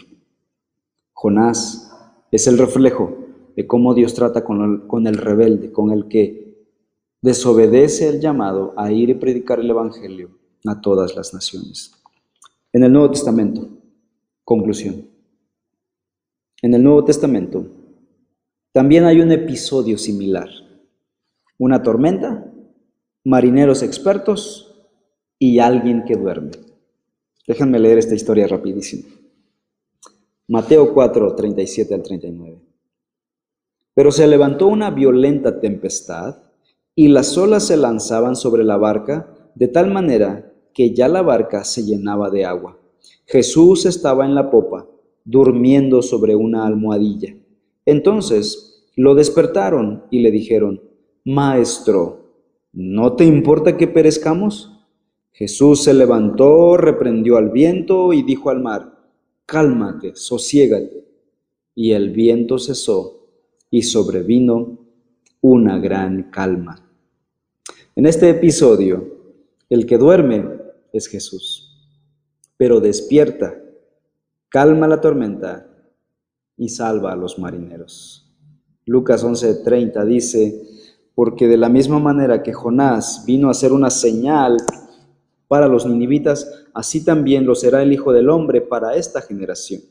Jonás 1.12 1.92
es 2.32 2.48
el 2.48 2.58
reflejo 2.58 3.18
de 3.58 3.68
cómo 3.68 3.94
Dios 3.94 4.14
trata 4.14 4.46
con 4.46 5.08
el, 5.08 5.18
rebelde, 5.18 5.74
con 5.74 5.92
el 5.92 6.08
que 6.08 6.66
desobedece 7.22 8.08
el 8.08 8.22
llamado 8.22 8.74
a 8.78 8.94
ir 8.94 9.10
y 9.10 9.16
predicar 9.16 9.60
el 9.60 9.70
Evangelio 9.70 10.30
a 10.66 10.80
todas 10.80 11.18
las 11.18 11.34
naciones. 11.34 11.92
En 12.72 12.84
el 12.84 12.94
Nuevo 12.94 13.12
Testamento, 13.12 13.68
conclusión. 14.46 15.06
En 16.62 16.74
el 16.74 16.82
Nuevo 16.82 17.04
Testamento 17.04 17.66
también 18.80 19.04
hay 19.04 19.20
un 19.20 19.30
episodio 19.34 19.98
similar. 19.98 20.48
Una 21.58 21.84
tormenta, 21.84 22.50
marineros 23.26 23.84
expertos 23.84 24.74
y 25.38 25.60
alguien 25.60 26.06
que 26.06 26.16
duerme. 26.16 26.52
Déjenme 27.46 27.78
leer 27.78 27.98
esta 27.98 28.16
historia 28.16 28.48
rapidísimo. 28.48 29.04
Mateo 30.48 30.94
4, 30.94 31.36
37 31.36 31.94
al 31.94 32.04
39. 32.04 32.62
Pero 33.94 34.14
se 34.14 34.26
levantó 34.28 34.68
una 34.68 34.92
violenta 34.92 35.60
tempestad 35.60 36.38
y 36.96 37.10
las 37.10 37.38
olas 37.38 37.68
se 37.68 37.76
lanzaban 37.76 38.38
sobre 38.38 38.64
la 38.64 38.78
barca 38.78 39.52
de 39.56 39.68
tal 39.68 39.92
manera 39.92 40.54
que 40.74 40.94
ya 40.96 41.10
la 41.10 41.22
barca 41.22 41.66
se 41.66 41.84
llenaba 41.84 42.30
de 42.30 42.46
agua. 42.46 42.80
Jesús 43.26 43.86
estaba 43.86 44.26
en 44.26 44.36
la 44.36 44.50
popa, 44.50 44.88
durmiendo 45.26 46.02
sobre 46.02 46.34
una 46.34 46.66
almohadilla. 46.66 47.36
Entonces 47.86 48.69
lo 49.00 49.16
despertaron 49.16 50.04
y 50.12 50.20
le 50.20 50.30
dijeron, 50.30 50.82
Maestro, 51.24 52.34
¿no 52.74 53.16
te 53.16 53.24
importa 53.24 53.78
que 53.78 53.88
perezcamos? 53.88 54.78
Jesús 55.32 55.84
se 55.84 55.94
levantó, 55.94 56.76
reprendió 56.76 57.38
al 57.38 57.50
viento 57.50 58.12
y 58.12 58.24
dijo 58.24 58.50
al 58.50 58.62
mar, 58.62 59.00
Cálmate, 59.46 60.18
sosiégate. 60.18 61.08
Y 61.74 61.94
el 61.94 62.10
viento 62.10 62.60
cesó 62.60 63.30
y 63.72 63.84
sobrevino 63.84 64.80
una 65.40 65.80
gran 65.80 66.24
calma. 66.30 66.86
En 67.96 68.06
este 68.06 68.30
episodio, 68.30 69.16
el 69.70 69.86
que 69.86 69.98
duerme 69.98 70.46
es 70.92 71.08
Jesús. 71.08 71.88
Pero 72.58 72.82
despierta, 72.82 73.64
calma 74.50 74.90
la 74.90 75.00
tormenta 75.00 75.70
y 76.58 76.68
salva 76.68 77.14
a 77.14 77.16
los 77.16 77.40
marineros. 77.40 78.29
Lucas 78.90 79.24
11:30 79.24 80.04
dice, 80.04 80.64
porque 81.14 81.48
de 81.48 81.58
la 81.58 81.70
misma 81.70 82.00
manera 82.00 82.42
que 82.42 82.54
Jonás 82.54 83.24
vino 83.26 83.50
a 83.50 83.54
ser 83.54 83.72
una 83.72 83.92
señal 83.92 84.58
para 85.48 85.68
los 85.68 85.86
ninivitas, 85.86 86.66
así 86.74 87.06
también 87.06 87.46
lo 87.46 87.54
será 87.54 87.84
el 87.84 87.94
Hijo 87.94 88.12
del 88.12 88.30
Hombre 88.30 88.62
para 88.62 88.96
esta 88.96 89.22
generación. 89.22 89.82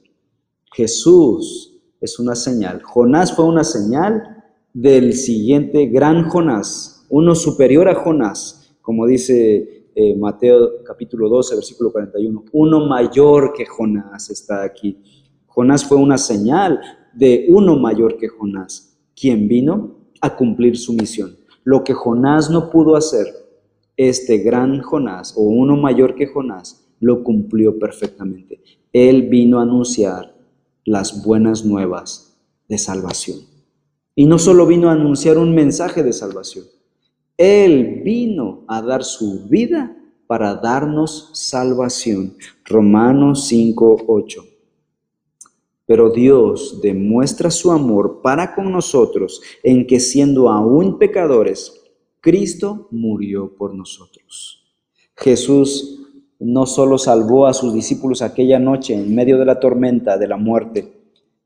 Jesús 0.72 1.80
es 2.00 2.18
una 2.18 2.34
señal. 2.34 2.82
Jonás 2.82 3.34
fue 3.34 3.44
una 3.44 3.62
señal 3.62 4.22
del 4.74 5.14
siguiente 5.14 5.86
gran 5.86 6.28
Jonás, 6.28 7.06
uno 7.08 7.36
superior 7.36 7.88
a 7.88 7.94
Jonás, 7.94 8.74
como 8.82 9.06
dice 9.06 9.90
eh, 9.94 10.16
Mateo 10.16 10.82
capítulo 10.84 11.28
12, 11.28 11.54
versículo 11.54 11.92
41. 11.92 12.44
Uno 12.52 12.86
mayor 12.86 13.52
que 13.52 13.64
Jonás 13.64 14.30
está 14.30 14.64
aquí. 14.64 15.02
Jonás 15.46 15.84
fue 15.84 15.98
una 15.98 16.18
señal 16.18 16.80
de 17.18 17.46
uno 17.48 17.76
mayor 17.76 18.16
que 18.16 18.28
Jonás, 18.28 18.87
quien 19.18 19.48
vino 19.48 19.96
a 20.20 20.36
cumplir 20.36 20.76
su 20.76 20.92
misión. 20.92 21.36
Lo 21.64 21.84
que 21.84 21.94
Jonás 21.94 22.50
no 22.50 22.70
pudo 22.70 22.96
hacer, 22.96 23.26
este 23.96 24.38
gran 24.38 24.80
Jonás 24.80 25.34
o 25.36 25.42
uno 25.42 25.76
mayor 25.76 26.14
que 26.14 26.26
Jonás 26.26 26.86
lo 27.00 27.24
cumplió 27.24 27.78
perfectamente. 27.78 28.60
Él 28.92 29.28
vino 29.28 29.58
a 29.58 29.62
anunciar 29.62 30.34
las 30.84 31.24
buenas 31.24 31.64
nuevas 31.64 32.38
de 32.68 32.78
salvación. 32.78 33.40
Y 34.14 34.26
no 34.26 34.38
solo 34.38 34.66
vino 34.66 34.88
a 34.88 34.92
anunciar 34.92 35.38
un 35.38 35.54
mensaje 35.54 36.02
de 36.02 36.12
salvación, 36.12 36.64
él 37.36 38.02
vino 38.04 38.64
a 38.66 38.82
dar 38.82 39.04
su 39.04 39.48
vida 39.48 39.96
para 40.26 40.54
darnos 40.56 41.30
salvación. 41.34 42.34
Romanos 42.64 43.46
5, 43.46 44.04
8. 44.06 44.44
Pero 45.88 46.10
Dios 46.10 46.80
demuestra 46.82 47.50
su 47.50 47.72
amor 47.72 48.20
para 48.22 48.54
con 48.54 48.70
nosotros 48.70 49.40
en 49.62 49.86
que 49.86 50.00
siendo 50.00 50.50
aún 50.50 50.98
pecadores, 50.98 51.82
Cristo 52.20 52.88
murió 52.90 53.56
por 53.56 53.74
nosotros. 53.74 54.66
Jesús 55.16 55.98
no 56.38 56.66
solo 56.66 56.98
salvó 56.98 57.46
a 57.46 57.54
sus 57.54 57.72
discípulos 57.72 58.20
aquella 58.20 58.58
noche 58.58 58.92
en 58.92 59.14
medio 59.14 59.38
de 59.38 59.46
la 59.46 59.58
tormenta 59.58 60.18
de 60.18 60.28
la 60.28 60.36
muerte, 60.36 60.92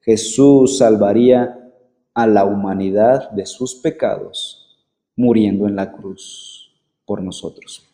Jesús 0.00 0.78
salvaría 0.78 1.72
a 2.12 2.26
la 2.26 2.44
humanidad 2.44 3.30
de 3.30 3.46
sus 3.46 3.76
pecados 3.76 4.82
muriendo 5.14 5.68
en 5.68 5.76
la 5.76 5.92
cruz 5.92 6.72
por 7.06 7.22
nosotros. 7.22 7.84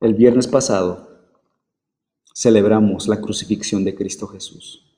El 0.00 0.14
viernes 0.14 0.46
pasado 0.46 1.08
celebramos 2.32 3.08
la 3.08 3.20
crucifixión 3.20 3.84
de 3.84 3.96
Cristo 3.96 4.28
Jesús. 4.28 4.91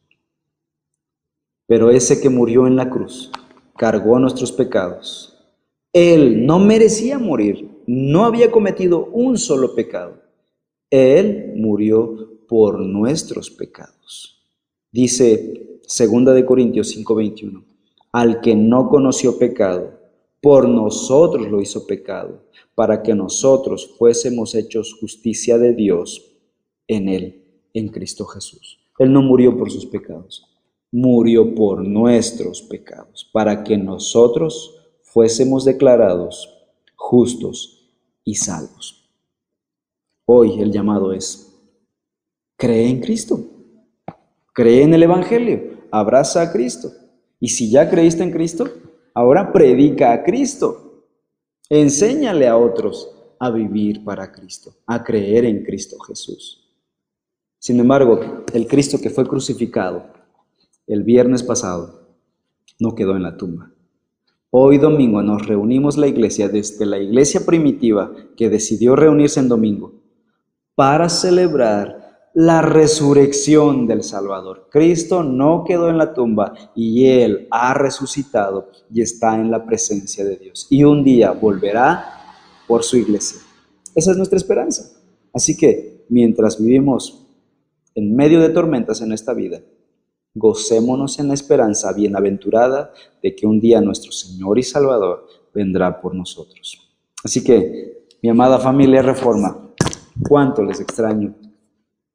Pero 1.66 1.90
ese 1.90 2.20
que 2.20 2.28
murió 2.28 2.66
en 2.66 2.76
la 2.76 2.90
cruz 2.90 3.30
cargó 3.76 4.18
nuestros 4.18 4.52
pecados. 4.52 5.38
Él 5.92 6.44
no 6.44 6.58
merecía 6.58 7.18
morir, 7.18 7.70
no 7.86 8.24
había 8.24 8.50
cometido 8.50 9.06
un 9.06 9.38
solo 9.38 9.74
pecado. 9.74 10.20
Él 10.90 11.52
murió 11.56 12.34
por 12.48 12.80
nuestros 12.80 13.50
pecados. 13.50 14.42
Dice 14.92 15.80
2 15.82 16.34
de 16.34 16.44
Corintios 16.44 16.88
5:21, 16.94 17.64
al 18.12 18.40
que 18.40 18.54
no 18.54 18.88
conoció 18.88 19.38
pecado, 19.38 19.98
por 20.40 20.68
nosotros 20.68 21.48
lo 21.50 21.60
hizo 21.60 21.86
pecado, 21.86 22.42
para 22.74 23.02
que 23.02 23.14
nosotros 23.14 23.94
fuésemos 23.98 24.54
hechos 24.54 24.94
justicia 25.00 25.58
de 25.58 25.74
Dios 25.74 26.32
en 26.86 27.08
Él, 27.08 27.44
en 27.72 27.88
Cristo 27.88 28.26
Jesús. 28.26 28.78
Él 28.98 29.12
no 29.12 29.22
murió 29.22 29.56
por 29.56 29.70
sus 29.70 29.86
pecados, 29.86 30.53
murió 30.94 31.54
por 31.54 31.84
nuestros 31.86 32.62
pecados, 32.62 33.28
para 33.32 33.64
que 33.64 33.76
nosotros 33.76 34.80
fuésemos 35.02 35.64
declarados 35.64 36.48
justos 36.96 37.90
y 38.24 38.36
salvos. 38.36 39.10
Hoy 40.24 40.60
el 40.60 40.72
llamado 40.72 41.12
es, 41.12 41.52
cree 42.56 42.88
en 42.88 43.00
Cristo, 43.00 43.40
cree 44.52 44.82
en 44.82 44.94
el 44.94 45.02
Evangelio, 45.02 45.80
abraza 45.90 46.42
a 46.42 46.52
Cristo. 46.52 46.90
Y 47.40 47.48
si 47.48 47.70
ya 47.70 47.90
creíste 47.90 48.22
en 48.22 48.30
Cristo, 48.30 48.66
Ahora 49.14 49.52
predica 49.52 50.12
a 50.12 50.24
Cristo. 50.24 51.04
Enséñale 51.70 52.48
a 52.48 52.56
otros 52.56 53.10
a 53.38 53.50
vivir 53.50 54.04
para 54.04 54.32
Cristo, 54.32 54.74
a 54.86 55.02
creer 55.04 55.44
en 55.44 55.64
Cristo 55.64 55.98
Jesús. 56.00 56.68
Sin 57.58 57.78
embargo, 57.78 58.44
el 58.52 58.66
Cristo 58.66 59.00
que 59.00 59.10
fue 59.10 59.26
crucificado 59.26 60.04
el 60.86 61.02
viernes 61.02 61.42
pasado 61.42 62.08
no 62.78 62.94
quedó 62.94 63.16
en 63.16 63.22
la 63.22 63.36
tumba. 63.36 63.70
Hoy 64.50 64.78
domingo 64.78 65.22
nos 65.22 65.46
reunimos 65.46 65.96
la 65.96 66.06
iglesia 66.06 66.48
desde 66.48 66.86
la 66.86 66.98
iglesia 66.98 67.44
primitiva 67.44 68.12
que 68.36 68.50
decidió 68.50 68.94
reunirse 68.94 69.40
en 69.40 69.48
domingo 69.48 69.94
para 70.74 71.08
celebrar 71.08 72.04
la 72.34 72.62
resurrección 72.62 73.86
del 73.86 74.02
Salvador. 74.02 74.68
Cristo 74.70 75.22
no 75.22 75.64
quedó 75.64 75.88
en 75.88 75.98
la 75.98 76.14
tumba 76.14 76.52
y 76.74 77.06
Él 77.06 77.46
ha 77.50 77.74
resucitado 77.74 78.70
y 78.92 79.02
está 79.02 79.36
en 79.36 79.50
la 79.50 79.64
presencia 79.64 80.24
de 80.24 80.36
Dios. 80.36 80.66
Y 80.68 80.84
un 80.84 81.04
día 81.04 81.30
volverá 81.30 82.04
por 82.66 82.82
su 82.82 82.96
iglesia. 82.96 83.40
Esa 83.94 84.10
es 84.10 84.16
nuestra 84.16 84.36
esperanza. 84.36 85.00
Así 85.32 85.56
que 85.56 86.04
mientras 86.08 86.60
vivimos 86.60 87.26
en 87.94 88.14
medio 88.14 88.40
de 88.40 88.48
tormentas 88.48 89.00
en 89.00 89.12
esta 89.12 89.32
vida, 89.32 89.60
gocémonos 90.34 91.18
en 91.20 91.28
la 91.28 91.34
esperanza 91.34 91.92
bienaventurada 91.92 92.92
de 93.22 93.34
que 93.34 93.46
un 93.46 93.60
día 93.60 93.80
nuestro 93.80 94.10
Señor 94.10 94.58
y 94.58 94.62
Salvador 94.62 95.26
vendrá 95.54 96.00
por 96.00 96.14
nosotros. 96.14 96.90
Así 97.22 97.42
que, 97.42 98.06
mi 98.20 98.28
amada 98.28 98.58
familia 98.58 99.00
Reforma, 99.00 99.72
cuánto 100.28 100.62
les 100.62 100.80
extraño 100.80 101.34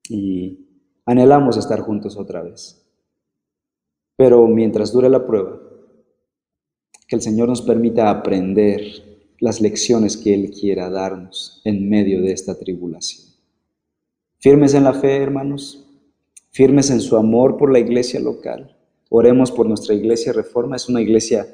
y 0.10 0.68
anhelamos 1.06 1.58
estar 1.58 1.80
juntos 1.80 2.18
otra 2.18 2.42
vez. 2.42 2.86
Pero 4.16 4.46
mientras 4.48 4.92
dure 4.92 5.10
la 5.10 5.26
prueba, 5.26 5.58
que 7.08 7.16
el 7.16 7.22
Señor 7.22 7.48
nos 7.48 7.62
permita 7.62 8.10
aprender 8.10 8.82
las 9.40 9.62
lecciones 9.62 10.18
que 10.18 10.34
Él 10.34 10.52
quiera 10.52 10.90
darnos 10.90 11.62
en 11.64 11.90
medio 11.90 12.22
de 12.22 12.34
esta 12.34 12.58
tribulación. 12.60 13.30
Firmes 14.38 14.74
en 14.74 14.84
la 14.84 14.94
fe, 14.94 15.18
hermanos, 15.18 15.89
firmes 16.52 16.90
en 16.90 17.02
su 17.02 17.18
amor 17.18 17.58
por 17.58 17.72
la 17.72 17.80
iglesia 17.80 18.20
local. 18.20 18.76
Oremos 19.10 19.52
por 19.52 19.68
nuestra 19.68 19.94
iglesia 19.94 20.34
reforma. 20.34 20.76
Es 20.76 20.90
una 20.90 21.02
iglesia 21.02 21.48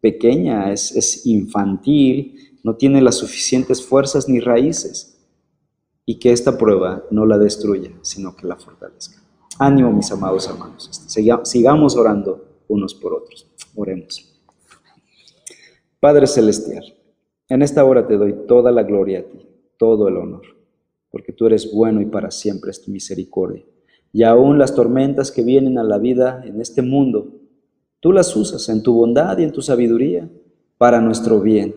pequeña, 0.00 0.72
es, 0.72 1.26
infantil, 1.26 2.58
no 2.62 2.76
tiene 2.76 3.00
las 3.00 3.16
suficientes 3.16 3.84
fuerzas 3.84 4.28
ni 4.28 4.40
raíces. 4.40 5.18
Y 6.04 6.18
que 6.18 6.32
esta 6.32 6.56
prueba 6.56 7.04
no 7.10 7.26
la 7.26 7.38
destruya, 7.38 7.90
sino 8.02 8.36
que 8.36 8.46
la 8.46 8.56
fortalezca. 8.56 9.22
Ánimo, 9.58 9.92
mis 9.92 10.10
amados 10.12 10.48
hermanos. 10.48 10.90
Sigamos 11.44 11.96
orando 11.96 12.62
unos 12.68 12.94
por 12.94 13.14
otros. 13.14 13.46
Oremos. 13.74 14.32
Padre 15.98 16.26
Celestial, 16.26 16.84
en 17.48 17.62
esta 17.62 17.84
hora 17.84 18.06
te 18.06 18.16
doy 18.16 18.34
toda 18.46 18.70
la 18.70 18.84
gloria 18.84 19.20
a 19.20 19.22
ti, 19.22 19.48
todo 19.78 20.08
el 20.08 20.16
honor 20.16 20.56
porque 21.16 21.32
tú 21.32 21.46
eres 21.46 21.72
bueno 21.72 22.02
y 22.02 22.04
para 22.04 22.30
siempre 22.30 22.70
es 22.70 22.82
tu 22.82 22.90
misericordia. 22.90 23.64
Y 24.16 24.22
aún 24.22 24.56
las 24.56 24.74
tormentas 24.74 25.30
que 25.30 25.44
vienen 25.44 25.76
a 25.76 25.84
la 25.84 25.98
vida 25.98 26.40
en 26.46 26.58
este 26.62 26.80
mundo, 26.80 27.34
tú 28.00 28.12
las 28.12 28.34
usas 28.34 28.66
en 28.70 28.82
tu 28.82 28.94
bondad 28.94 29.36
y 29.36 29.42
en 29.42 29.52
tu 29.52 29.60
sabiduría 29.60 30.26
para 30.78 31.02
nuestro 31.02 31.42
bien, 31.42 31.74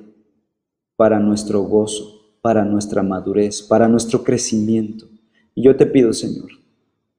para 0.96 1.20
nuestro 1.20 1.64
gozo, 1.64 2.38
para 2.42 2.64
nuestra 2.64 3.04
madurez, 3.04 3.62
para 3.62 3.90
nuestro 3.90 4.24
crecimiento. 4.24 5.06
Y 5.54 5.64
yo 5.64 5.76
te 5.76 5.86
pido, 5.86 6.14
Señor, 6.14 6.48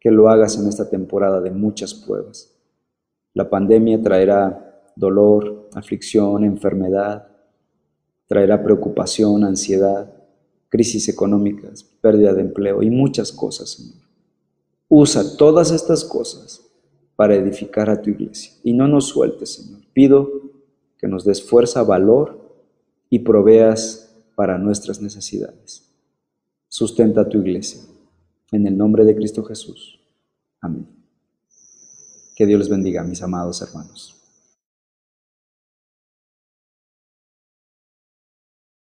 que 0.00 0.10
lo 0.10 0.30
hagas 0.30 0.56
en 0.56 0.66
esta 0.66 0.88
temporada 0.88 1.42
de 1.42 1.50
muchas 1.50 1.92
pruebas. 1.92 2.56
La 3.34 3.50
pandemia 3.50 4.02
traerá 4.02 4.90
dolor, 4.96 5.68
aflicción, 5.74 6.44
enfermedad, 6.44 7.28
traerá 8.26 8.62
preocupación, 8.62 9.44
ansiedad, 9.44 10.14
crisis 10.70 11.10
económicas, 11.10 11.84
pérdida 12.00 12.32
de 12.32 12.40
empleo 12.40 12.82
y 12.82 12.88
muchas 12.88 13.32
cosas, 13.32 13.68
Señor. 13.72 14.09
Usa 14.92 15.36
todas 15.36 15.70
estas 15.70 16.04
cosas 16.04 16.66
para 17.14 17.36
edificar 17.36 17.88
a 17.88 18.02
tu 18.02 18.10
iglesia 18.10 18.52
y 18.64 18.72
no 18.72 18.88
nos 18.88 19.06
sueltes, 19.06 19.54
Señor. 19.54 19.82
Pido 19.92 20.28
que 20.98 21.06
nos 21.06 21.24
des 21.24 21.40
fuerza, 21.40 21.84
valor 21.84 22.40
y 23.08 23.20
proveas 23.20 24.16
para 24.34 24.58
nuestras 24.58 25.00
necesidades. 25.00 25.88
Sustenta 26.68 27.20
a 27.20 27.28
tu 27.28 27.38
iglesia. 27.38 27.80
En 28.50 28.66
el 28.66 28.76
nombre 28.76 29.04
de 29.04 29.14
Cristo 29.14 29.44
Jesús. 29.44 30.00
Amén. 30.60 30.88
Que 32.34 32.44
Dios 32.46 32.58
les 32.58 32.68
bendiga, 32.68 33.04
mis 33.04 33.22
amados 33.22 33.62
hermanos. 33.62 34.19